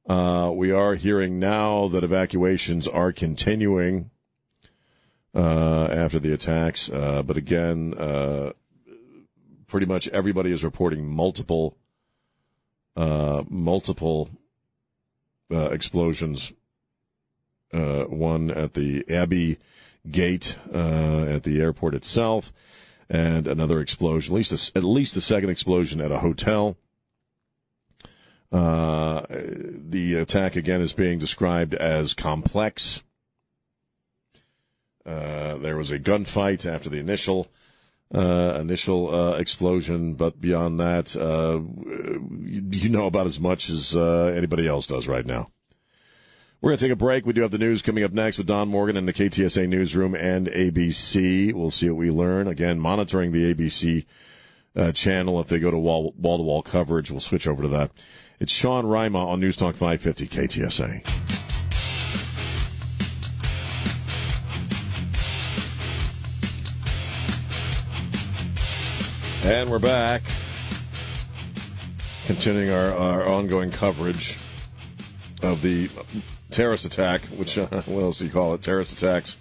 [0.09, 4.11] Uh, we are hearing now that evacuations are continuing
[5.35, 8.53] uh, after the attacks, uh, but again, uh,
[9.67, 11.77] pretty much everybody is reporting multiple,
[12.97, 14.31] uh, multiple
[15.53, 16.53] uh, explosions.
[17.73, 19.59] one at the Abbey
[20.11, 22.53] Gate at the airport itself,
[23.09, 24.35] and another explosion.
[24.35, 26.77] At least, a, at least a second explosion at a hotel.
[28.53, 33.03] Uh, the attack again is being described as complex.
[35.07, 37.49] Uh, there was a gunfight after the initial
[38.13, 41.61] uh, initial uh, explosion, but beyond that, uh,
[42.45, 45.49] you know about as much as uh, anybody else does right now.
[46.61, 47.25] We're going to take a break.
[47.25, 50.15] We do have the news coming up next with Don Morgan in the KTSA newsroom
[50.15, 51.55] and ABC.
[51.55, 52.49] We'll see what we learn.
[52.49, 54.05] Again, monitoring the ABC
[54.77, 55.41] uh, channel.
[55.41, 57.93] If they go to wall to wall coverage, we'll switch over to that.
[58.41, 61.07] It's Sean Rima on News Talk 550 KTSA.
[69.45, 70.23] And we're back.
[72.25, 74.39] Continuing our, our ongoing coverage
[75.43, 75.91] of the
[76.51, 78.63] terrorist attack, which, uh, what else do you call it?
[78.63, 79.37] Terrorist attacks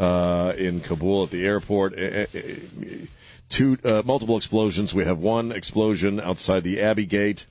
[0.00, 1.94] uh, in Kabul at the airport.
[3.48, 4.92] Two, uh, multiple explosions.
[4.92, 7.46] We have one explosion outside the Abbey Gate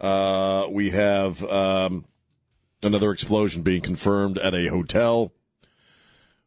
[0.00, 2.04] uh, we have um,
[2.82, 5.32] another explosion being confirmed at a hotel,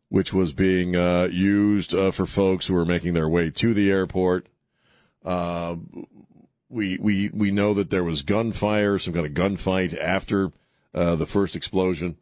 [0.09, 3.89] which was being uh, used uh, for folks who were making their way to the
[3.89, 4.47] airport.
[5.25, 5.75] Uh,
[6.69, 10.51] we we we know that there was gunfire, some kind of gunfight after
[10.93, 12.17] uh, the first explosion.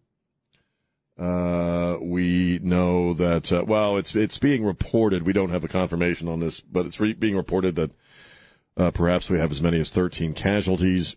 [1.99, 5.23] We know that well, it's it's being reported.
[5.23, 7.91] We don't have a confirmation on this, but it's re- being reported that
[8.77, 11.15] uh, perhaps we have as many as 13 casualties.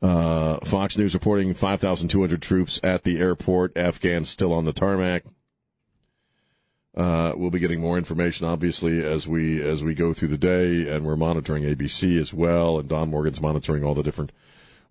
[0.00, 3.76] Uh, Fox News reporting 5,200 troops at the airport.
[3.76, 5.24] Afghans still on the tarmac.
[6.96, 10.92] Uh, we'll be getting more information, obviously, as we as we go through the day,
[10.92, 12.78] and we're monitoring ABC as well.
[12.78, 14.32] And Don Morgan's monitoring all the different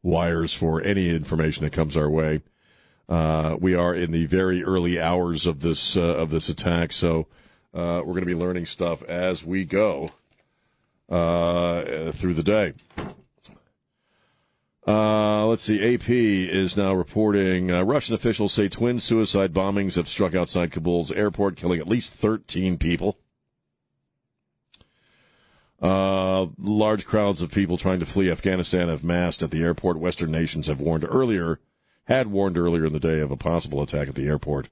[0.02, 2.42] wires for any information that comes our way.
[3.08, 7.28] Uh, we are in the very early hours of this uh, of this attack, so
[7.74, 10.10] uh, we're going to be learning stuff as we go
[11.12, 12.74] uh, through the day.
[14.88, 15.94] Uh, let's see.
[15.94, 21.12] AP is now reporting uh, Russian officials say twin suicide bombings have struck outside Kabul's
[21.12, 23.18] airport, killing at least 13 people.
[25.80, 29.98] Uh, large crowds of people trying to flee Afghanistan have massed at the airport.
[29.98, 31.60] Western nations have warned earlier,
[32.06, 34.70] had warned earlier in the day of a possible attack at the airport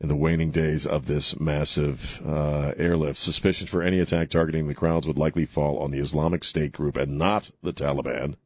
[0.00, 3.18] in the waning days of this massive uh, airlift.
[3.18, 6.96] Suspicion for any attack targeting the crowds would likely fall on the Islamic State group
[6.96, 8.36] and not the Taliban.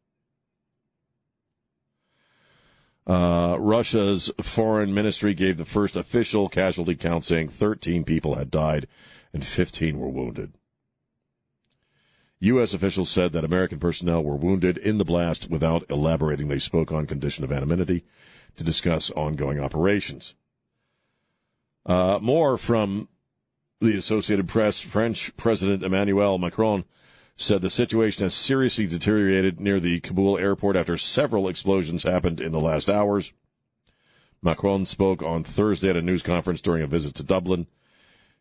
[3.07, 8.87] Uh, Russia's foreign ministry gave the first official casualty count, saying 13 people had died
[9.33, 10.55] and 15 were wounded.
[12.41, 12.75] U.S.
[12.75, 16.49] officials said that American personnel were wounded in the blast without elaborating.
[16.49, 18.05] They spoke on condition of anonymity
[18.57, 20.35] to discuss ongoing operations.
[21.85, 23.09] Uh, more from
[23.80, 24.80] the Associated Press.
[24.80, 26.85] French President Emmanuel Macron
[27.37, 32.53] said the situation has seriously deteriorated near the Kabul airport after several explosions happened in
[32.53, 33.33] the last hours.
[34.43, 37.66] Macron spoke on Thursday at a news conference during a visit to Dublin.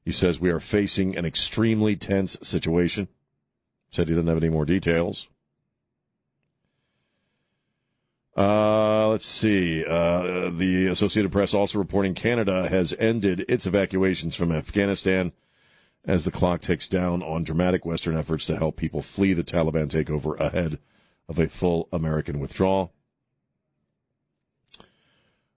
[0.04, 3.08] He says we are facing an extremely tense situation.
[3.92, 5.28] Said he doesn't have any more details.
[8.36, 9.84] Uh, let's see.
[9.86, 15.34] Uh, the Associated Press also reporting Canada has ended its evacuations from Afghanistan
[16.06, 19.88] as the clock ticks down on dramatic Western efforts to help people flee the Taliban
[19.88, 20.80] takeover ahead
[21.28, 22.94] of a full American withdrawal.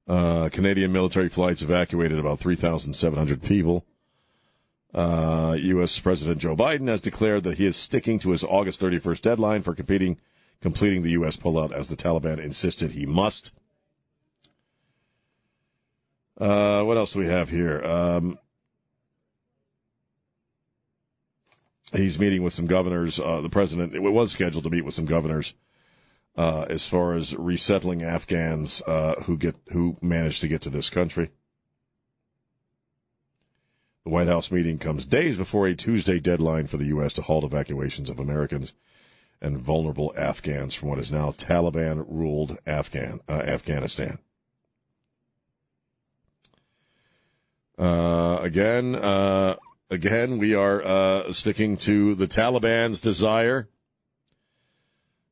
[0.07, 3.87] Uh, Canadian military flights evacuated about 3,700 people.
[4.93, 5.99] Uh, U.S.
[5.99, 9.75] President Joe Biden has declared that he is sticking to his August 31st deadline for
[9.75, 10.19] competing,
[10.61, 11.37] completing the U.S.
[11.37, 13.53] pullout as the Taliban insisted he must.
[16.39, 17.83] Uh, what else do we have here?
[17.85, 18.39] Um,
[21.93, 23.21] he's meeting with some governors.
[23.21, 25.55] Uh, the president it was scheduled to meet with some governors
[26.37, 30.91] uh, as far as resettling Afghans uh, who get who managed to get to this
[30.91, 31.31] country.
[34.05, 37.15] The White House meeting comes days before a Tuesday deadline for the U.S.
[37.15, 38.75] to halt evacuations of Americans
[39.45, 44.19] and vulnerable Afghans from what is now Taliban ruled Afghan uh, Afghanistan.
[47.79, 49.57] Uh, again, uh,
[49.91, 53.69] again, we are uh, sticking to the Taliban's desire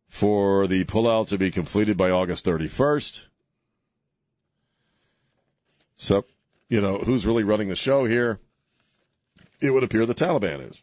[0.08, 3.26] for the pullout to be completed by August 31st.
[5.96, 6.26] So,
[6.68, 8.40] you know, who's really running the show here?
[9.60, 10.82] It would appear the Taliban is.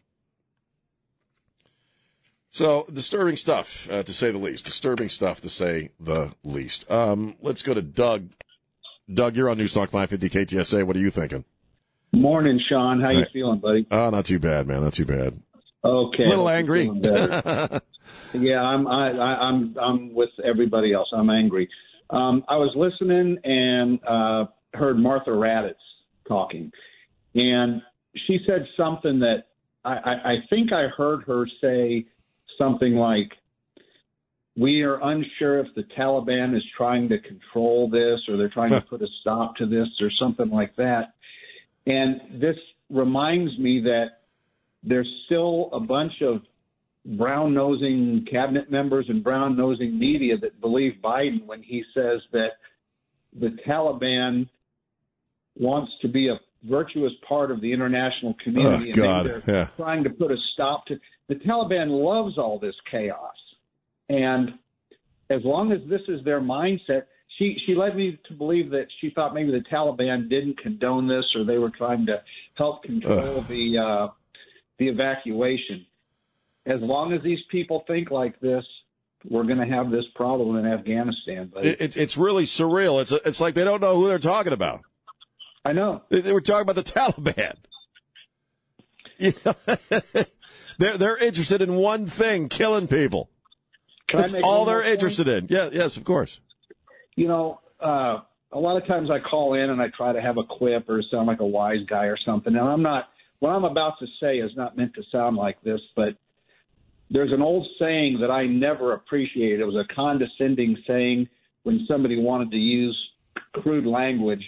[2.52, 4.64] So, disturbing stuff, uh, to say the least.
[4.64, 6.90] Disturbing stuff, to say the least.
[6.90, 8.28] Um, let's go to Doug.
[9.12, 10.84] Doug, you're on Newstalk 550 KTSA.
[10.84, 11.44] What are you thinking?
[12.12, 13.00] Morning, Sean.
[13.00, 13.28] How you Right.
[13.32, 13.86] feeling, buddy?
[13.90, 14.82] Oh, not too bad, man.
[14.82, 15.40] Not too bad.
[15.84, 16.24] Okay.
[16.24, 16.84] A little angry.
[18.34, 18.86] yeah, I'm.
[18.88, 19.76] I, I, I'm.
[19.80, 21.08] I'm with everybody else.
[21.14, 21.68] I'm angry.
[22.10, 25.74] Um, I was listening and uh, heard Martha Raddatz
[26.26, 26.72] talking,
[27.36, 27.80] and
[28.26, 29.44] she said something that
[29.84, 32.06] I, I, I think I heard her say
[32.60, 33.30] something like,
[34.56, 38.80] "We are unsure if the Taliban is trying to control this or they're trying to
[38.82, 41.14] put a stop to this or something like that."
[41.86, 42.56] And this
[42.90, 44.20] reminds me that
[44.82, 46.42] there's still a bunch of
[47.04, 52.50] brown nosing cabinet members and brown nosing media that believe Biden when he says that
[53.32, 54.48] the Taliban
[55.58, 59.68] wants to be a virtuous part of the international community Oh, and God, they're yeah.
[59.76, 60.98] trying to put a stop to
[61.30, 63.36] the Taliban loves all this chaos.
[64.08, 64.50] And
[65.30, 67.04] as long as this is their mindset,
[67.38, 71.24] she she led me to believe that she thought maybe the Taliban didn't condone this
[71.36, 72.20] or they were trying to
[72.56, 74.12] help control the uh,
[74.80, 75.86] the evacuation.
[76.66, 78.64] As long as these people think like this,
[79.28, 81.48] we're going to have this problem in Afghanistan.
[81.54, 83.00] But It, it's it's really surreal.
[83.00, 84.80] It's it's like they don't know who they're talking about.
[85.64, 86.02] I know.
[86.10, 87.54] They, they were talking about the Taliban.
[89.20, 89.54] You know,
[90.78, 93.30] they're they're interested in one thing: killing people.
[94.08, 95.46] Can That's all they're interested in.
[95.48, 96.40] Yeah, yes, of course.
[97.14, 98.20] you know, uh,
[98.52, 101.02] a lot of times I call in and I try to have a quip or
[101.10, 102.54] sound like a wise guy or something.
[102.54, 103.08] And I'm not,
[103.38, 106.16] what I'm about to say is not meant to sound like this, but
[107.10, 109.60] there's an old saying that I never appreciated.
[109.60, 111.28] It was a condescending saying
[111.62, 112.98] when somebody wanted to use
[113.52, 114.44] crude language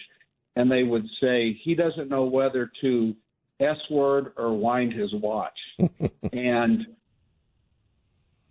[0.57, 3.15] and they would say, he doesn't know whether to
[3.61, 5.59] S word or wind his watch.
[6.33, 6.87] and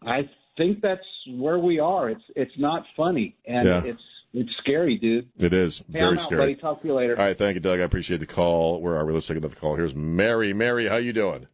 [0.02, 2.10] I think that's where we are.
[2.10, 3.84] It's it's not funny and Yeah.
[3.84, 4.02] it's
[4.34, 5.28] it's scary, dude.
[5.38, 6.41] It is Hey, very I'm out, scary.
[6.41, 6.56] buddy.
[6.56, 7.18] Talk to you later.
[7.20, 7.80] All right, thank you, Doug.
[7.82, 8.82] I appreciate the call.
[8.82, 9.12] Where are we?
[9.12, 9.76] Let's take another call.
[9.76, 10.54] Here's Mary.
[10.54, 11.47] Mary, how you doing?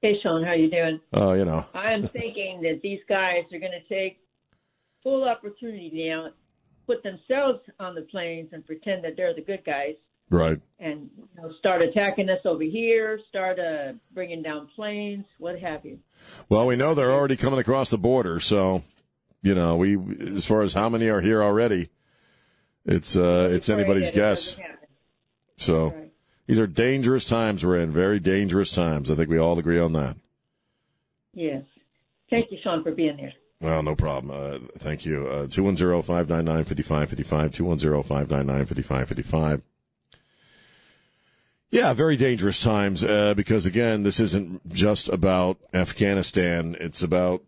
[0.00, 0.98] Hey, Sean, how you doing?
[1.12, 1.64] Oh, you know.
[1.74, 4.18] I'm thinking that these guys are going to take
[5.04, 6.30] full opportunity now,
[6.88, 9.94] put themselves on the planes and pretend that they're the good guys,
[10.32, 10.60] Right.
[10.78, 15.84] and you know, start attacking us over here, start uh, bringing down planes, what have
[15.84, 15.98] you.
[16.48, 18.82] Well, we know they're already coming across the border, so
[19.42, 19.98] you know, we
[20.34, 21.90] as far as how many are here already,
[22.86, 24.58] it's uh it's anybody's it guess.
[25.58, 25.94] So
[26.46, 29.10] these are dangerous times we're in, very dangerous times.
[29.10, 30.16] I think we all agree on that.
[31.34, 31.64] Yes.
[32.30, 33.34] Thank you, Sean, for being here.
[33.60, 34.34] Well, no problem.
[34.34, 35.28] Uh, thank you.
[35.28, 39.60] Uh, 210-599-5555, 210-599-5555.
[41.72, 46.76] Yeah, very dangerous times uh, because again, this isn't just about Afghanistan.
[46.78, 47.42] It's about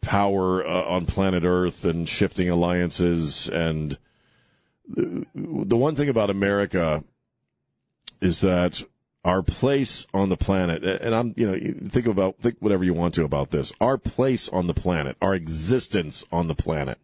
[0.00, 3.46] power uh, on planet Earth and shifting alliances.
[3.50, 3.98] And
[4.88, 7.04] the, one thing about America
[8.22, 8.82] is that
[9.26, 13.12] our place on the planet, and I'm, you know, think about think whatever you want
[13.16, 13.74] to about this.
[13.78, 16.98] Our place on the planet, our existence on the planet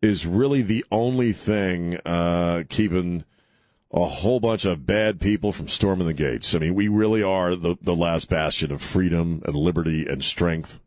[0.00, 3.24] is really the only thing uh, keeping
[3.90, 6.54] a whole bunch of bad people from storming the gates.
[6.54, 10.80] I mean, we really are the, the last bastion of freedom and liberty and strength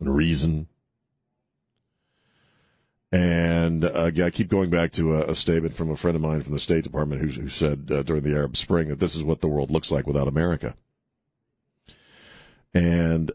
[0.00, 0.68] and reason.
[3.12, 6.42] And uh, I keep going back to a, a, statement from a friend of mine
[6.42, 9.24] from the State Department who, who said uh, during the Arab Spring that this is
[9.24, 10.76] what the world looks like without America.
[12.72, 13.32] And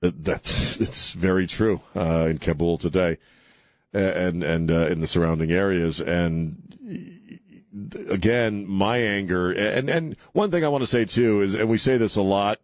[0.00, 0.16] that
[0.80, 3.18] it's very true uh, in Kabul today
[3.92, 6.00] and and uh, in the surrounding areas.
[6.00, 6.76] And
[8.08, 11.78] again, my anger and and one thing I want to say too is, and we
[11.78, 12.60] say this a lot.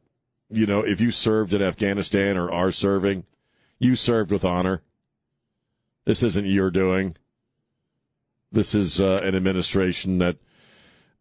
[0.51, 3.25] You know, if you served in Afghanistan or are serving,
[3.79, 4.83] you served with honor.
[6.07, 7.17] This isn't your doing.
[8.51, 10.39] This is uh, an administration that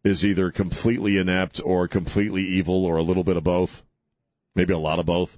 [0.02, 3.82] is either completely inept or completely evil or a little bit of both,
[4.54, 5.36] maybe a lot of both.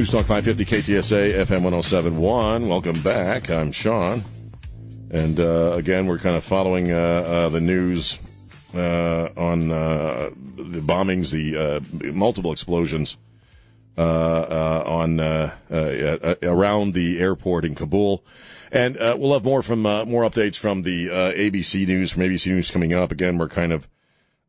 [0.00, 2.68] News Talk 550 KTSA FM 1071.
[2.68, 3.50] Welcome back.
[3.50, 4.24] I'm Sean.
[5.10, 8.18] And uh, again, we're kind of following uh, uh, the news
[8.74, 11.80] uh, on uh, the bombings, the uh,
[12.14, 13.18] multiple explosions
[13.98, 18.24] on around the airport in Kabul.
[18.72, 22.94] And we'll have more from more updates from the ABC News, from ABC News coming
[22.94, 23.12] up.
[23.12, 23.86] Again, we're kind of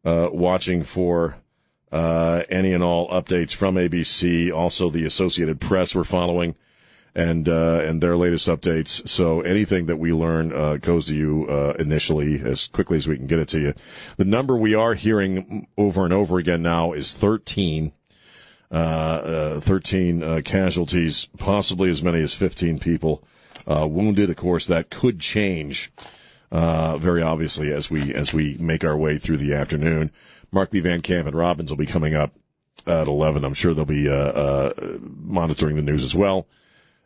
[0.06, 1.41] watching for
[1.92, 6.56] uh, any and all updates from ABC, also the Associated Press we're following,
[7.14, 9.08] and uh, and their latest updates.
[9.08, 13.18] So anything that we learn uh, goes to you uh, initially as quickly as we
[13.18, 13.74] can get it to you.
[14.16, 17.92] The number we are hearing over and over again now is 13.
[18.72, 23.22] Uh, uh, 13 casualties, possibly as many as 15 people
[23.68, 24.30] wounded.
[24.30, 25.92] Of course, that could change
[26.50, 30.10] very obviously as we as we make our way through the afternoon.
[30.52, 32.34] Markley Van Camp and Robbins will be coming up
[32.86, 33.46] at 11.
[33.46, 36.48] I'm sure they'll be uh, uh, monitoring the news as well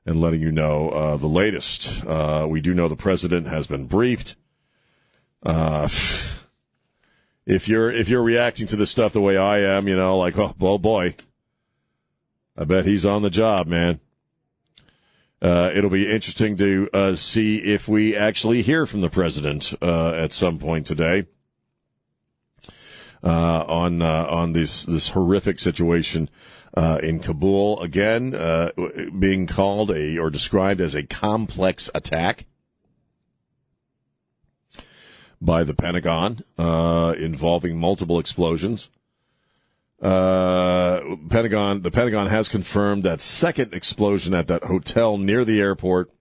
[0.06, 2.04] and letting you know uh, the latest.
[2.06, 4.36] Uh, we do know the president has been briefed.
[5.44, 5.88] Uh,
[7.46, 10.38] if you're if you're reacting to this stuff the way I am, you know, like
[10.38, 11.16] oh, oh boy,
[12.58, 14.00] I bet he's on the job, man.
[15.40, 20.58] Uh, it'll be interesting to see if we actually hear from the president at some
[20.58, 21.28] point today
[23.30, 26.30] on uh, on this this horrific situation
[26.76, 27.82] uh, in Kabul.
[27.82, 28.72] Again, uh,
[29.18, 32.46] being called a or described as a complex attack
[35.42, 38.90] by the Pentagon uh, involving multiple explosions.
[40.02, 41.00] Uh,
[41.30, 46.12] Pentagon, the Pentagon has confirmed that second explosion at that hotel near the airport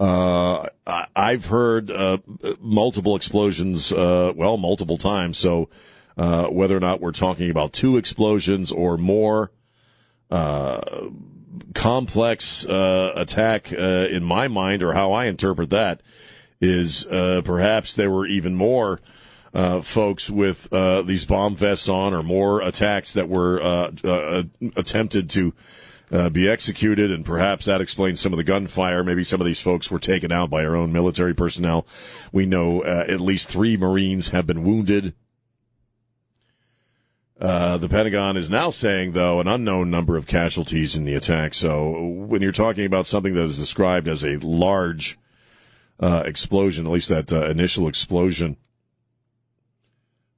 [0.00, 0.66] uh,
[1.14, 2.18] I've heard uh,
[2.58, 5.36] multiple explosions, uh, well, multiple times.
[5.36, 5.68] So
[6.16, 9.52] uh, whether or not we're talking about two explosions or more,
[10.30, 10.80] uh,
[11.74, 16.00] complex uh, attack in my mind, or how I interpret that,
[16.62, 19.00] is perhaps there were even more.
[19.82, 20.70] folks with
[21.04, 23.58] these bomb vests on, or more attacks that were
[24.76, 25.52] attempted to
[26.12, 29.04] uh, be executed, and perhaps that explains some of the gunfire.
[29.04, 31.86] Maybe some of these folks were taken out by our own military personnel.
[32.32, 35.14] We know uh, at least three Marines have been wounded.
[37.40, 41.54] Uh, the Pentagon is now saying, though, an unknown number of casualties in the attack.
[41.54, 45.18] So when you're talking about something that is described as a large
[45.98, 48.58] uh, explosion, at least that uh, initial explosion,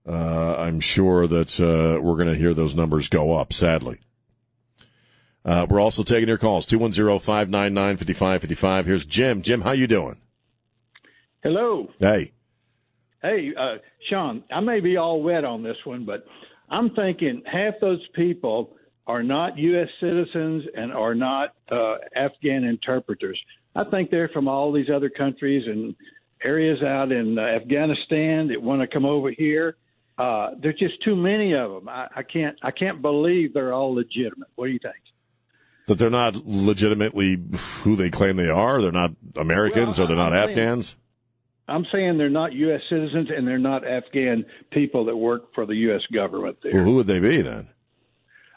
[0.07, 3.99] uh, I'm sure that we're going to hear those numbers go up, sadly.
[5.45, 8.87] Uh, we're also taking your calls, 210-599-5555.
[8.87, 9.43] Here's Jim.
[9.43, 10.17] Jim, how you doing?
[11.43, 11.91] Hello.
[11.99, 12.33] Hey.
[13.21, 13.75] Hey, uh,
[14.09, 16.25] Sean, I may be all wet on this one, but
[16.69, 19.89] I'm thinking half those people are not U.S.
[20.01, 23.41] citizens and are not uh, Afghan interpreters.
[23.75, 25.95] I think they're from all these other countries and
[26.45, 29.77] areas out in uh, Afghanistan that want to come over here.
[30.19, 31.89] Uh, there's just too many of them.
[31.89, 32.57] I, I can't.
[32.63, 34.49] I can't believe they're all legitimate.
[34.57, 34.95] What do you think?
[35.89, 37.43] That they're not legitimately
[37.83, 38.81] who they claim they are.
[38.81, 40.97] They're not Americans Well, or they're not I'm saying- Afghans.
[41.69, 42.81] I'm saying they're not U.S.
[42.91, 46.03] citizens and they're not Afghan people that work for the U.S.
[46.13, 46.75] government there.
[46.75, 47.69] Well, who would they be then?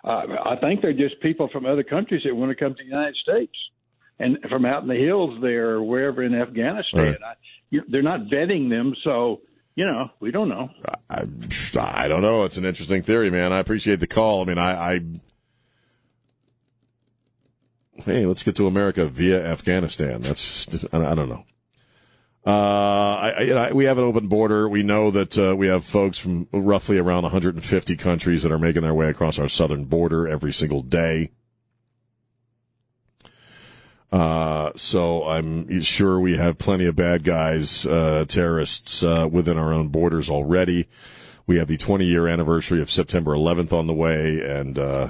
[0.04, 2.90] Uh, I think they're just people from other countries that want to come to the
[2.90, 3.54] United States
[4.20, 7.02] and from out in the hills there or wherever in Afghanistan.
[7.06, 7.18] Right.
[7.24, 7.34] I,
[7.70, 9.42] you, they're not vetting them, so
[9.76, 10.70] you know we don't know.
[11.10, 11.26] I,
[11.80, 12.44] I don't know.
[12.44, 13.52] It's an interesting theory, man.
[13.54, 14.42] I appreciate the call.
[14.42, 15.00] I mean, I, I
[18.04, 20.22] hey, let's get to America via Afghanistan.
[20.22, 21.46] That's just, I, don't know.
[22.46, 24.70] Uh, I, you know, we have an open border.
[24.70, 28.84] We know that uh, we have folks from roughly around 150 countries that are making
[28.84, 31.32] their way across our southern border every single day.
[34.12, 39.74] Uh, so I'm sure we have plenty of bad guys, uh, terrorists, uh, within our
[39.74, 40.88] own borders already.
[41.48, 45.10] We have the 20 year anniversary of September 11th on the way, and, uh,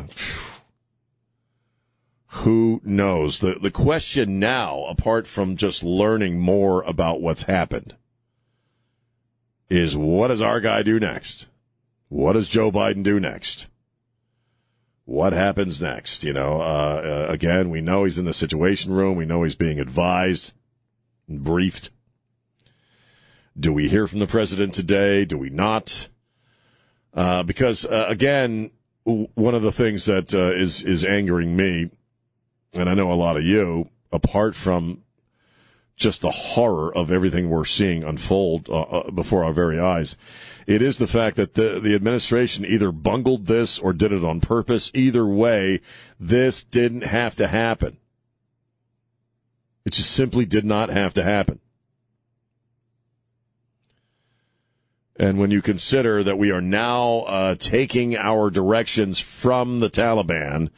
[2.35, 3.39] who knows?
[3.39, 7.95] The, the question now, apart from just learning more about what's happened,
[9.69, 11.47] is what does our guy do next?
[12.09, 13.67] What does Joe Biden do next?
[15.05, 16.23] What happens next?
[16.23, 19.15] You know, uh, uh, again, we know he's in the situation room.
[19.15, 20.53] We know he's being advised,
[21.29, 21.89] and briefed.
[23.57, 25.23] Do we hear from the president today?
[25.23, 26.09] Do we not?
[27.13, 28.71] Uh, because uh, again,
[29.03, 31.91] one of the things that uh, is is angering me,
[32.75, 35.01] and I know a lot of you, apart from
[35.95, 40.17] just the horror of everything we're seeing unfold uh, uh, before our very eyes,
[40.67, 44.41] it is the fact that the the administration either bungled this or did it on
[44.41, 44.91] purpose.
[44.93, 45.79] Either way,
[46.19, 47.97] this didn't have to happen.
[49.85, 51.59] It just simply did not have to happen.
[55.17, 60.69] And when you consider that we are now uh, taking our directions from the Taliban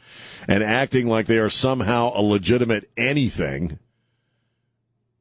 [0.46, 3.78] and acting like they are somehow a legitimate anything,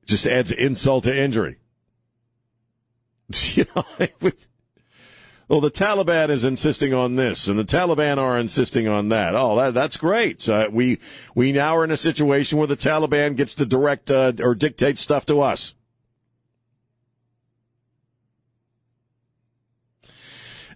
[0.06, 1.58] just adds insult to injury.
[5.48, 9.34] Well, the Taliban is insisting on this, and the Taliban are insisting on that.
[9.34, 10.48] Oh, that, that's great.
[10.50, 11.00] Uh, we
[11.36, 14.98] we now are in a situation where the Taliban gets to direct uh, or dictate
[14.98, 15.74] stuff to us.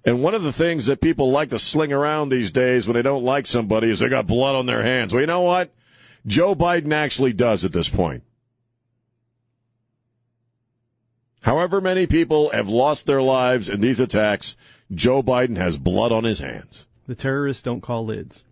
[0.04, 3.02] And one of the things that people like to sling around these days when they
[3.02, 5.14] don't like somebody is they got blood on their hands.
[5.14, 5.72] Well, you know what?
[6.26, 8.24] Joe Biden actually does at this point.
[11.42, 14.56] However many people have lost their lives in these attacks,
[14.92, 16.86] Joe Biden has blood on his hands.
[17.08, 18.44] The terrorists don't call lids.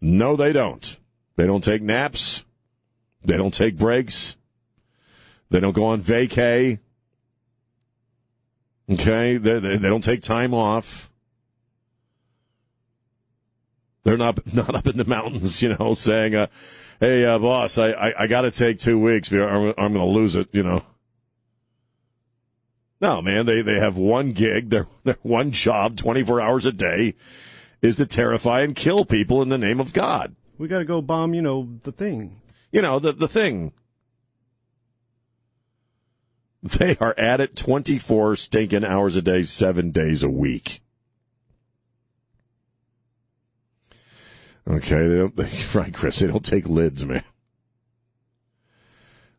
[0.00, 0.96] No, they don't.
[1.36, 2.44] They don't take naps.
[3.24, 4.36] They don't take breaks.
[5.50, 6.78] They don't go on vacay.
[8.90, 11.10] Okay, they, they, they don't take time off.
[14.04, 16.48] They're not not up in the mountains, you know, saying, uh,
[17.00, 19.94] "Hey, uh, boss, I I, I got to take two weeks, or I'm, I'm going
[19.94, 20.84] to lose it," you know.
[23.00, 27.14] No, man, they they have one gig, their their one job, 24 hours a day,
[27.80, 30.34] is to terrify and kill people in the name of God.
[30.58, 32.40] We got to go bomb, you know, the thing.
[32.70, 33.72] You know, the the thing.
[36.78, 40.80] They are at it 24 stinking hours a day, seven days a week.
[44.68, 47.24] Okay, they don't, they, right, Chris, they don't take lids, man.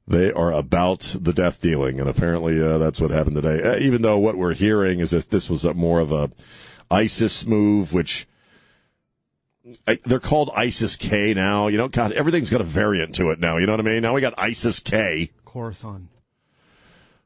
[0.06, 3.64] They are about the death dealing, and apparently uh, that's what happened today.
[3.64, 6.30] Uh, even though what we're hearing is that this was a, more of a
[6.92, 8.28] ISIS move, which
[9.88, 11.68] I, they're called ISIS K now.
[11.68, 13.56] You know, God, everything's got a variant to it now.
[13.56, 14.02] You know what I mean?
[14.02, 15.32] Now we got ISIS K.
[15.46, 16.08] Khorasan.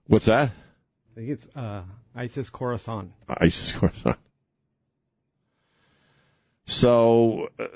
[0.07, 0.49] What's that?
[0.49, 1.83] I think it's uh,
[2.15, 3.09] ISIS Khorasan.
[3.27, 4.17] ISIS Khorasan.
[6.65, 7.67] So, uh,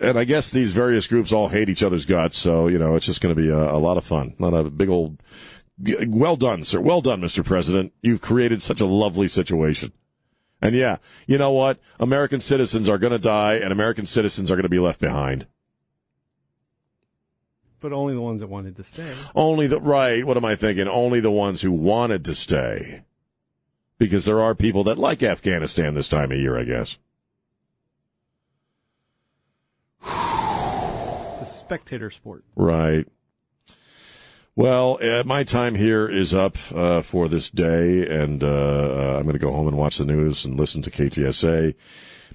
[0.00, 2.38] and I guess these various groups all hate each other's guts.
[2.38, 4.34] So, you know, it's just going to be a, a lot of fun.
[4.38, 5.20] Not a big old.
[6.06, 6.80] Well done, sir.
[6.80, 7.44] Well done, Mr.
[7.44, 7.92] President.
[8.02, 9.92] You've created such a lovely situation.
[10.62, 11.80] And yeah, you know what?
[12.00, 15.46] American citizens are going to die, and American citizens are going to be left behind.
[17.80, 19.12] But only the ones that wanted to stay.
[19.34, 20.24] Only the right.
[20.24, 20.88] What am I thinking?
[20.88, 23.02] Only the ones who wanted to stay,
[23.98, 26.58] because there are people that like Afghanistan this time of year.
[26.58, 26.98] I guess.
[30.02, 32.44] It's a spectator sport.
[32.54, 33.06] Right.
[34.54, 39.24] Well, uh, my time here is up uh, for this day, and uh, uh I'm
[39.24, 41.74] going to go home and watch the news and listen to KTSA.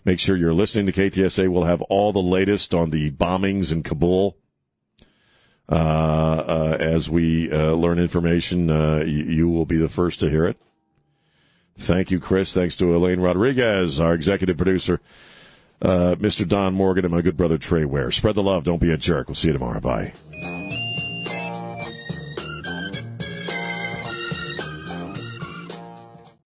[0.06, 1.50] Make sure you're listening to KTSA.
[1.50, 4.38] We'll have all the latest on the bombings in Kabul.
[5.72, 10.58] Uh, uh, as we learn information, you, you will be the first to hear it.
[11.78, 12.54] Thank you, Chris.
[12.54, 15.00] Thanks to Elaine Rodriguez, our executive producer,
[15.82, 16.48] Mr.
[16.48, 18.12] Don Morgan, and my good brother Trey Ware.
[18.12, 18.66] Spread the love.
[18.66, 19.30] Don't be a jerk.
[19.30, 19.80] We'll see you tomorrow.
[19.80, 20.14] Bye.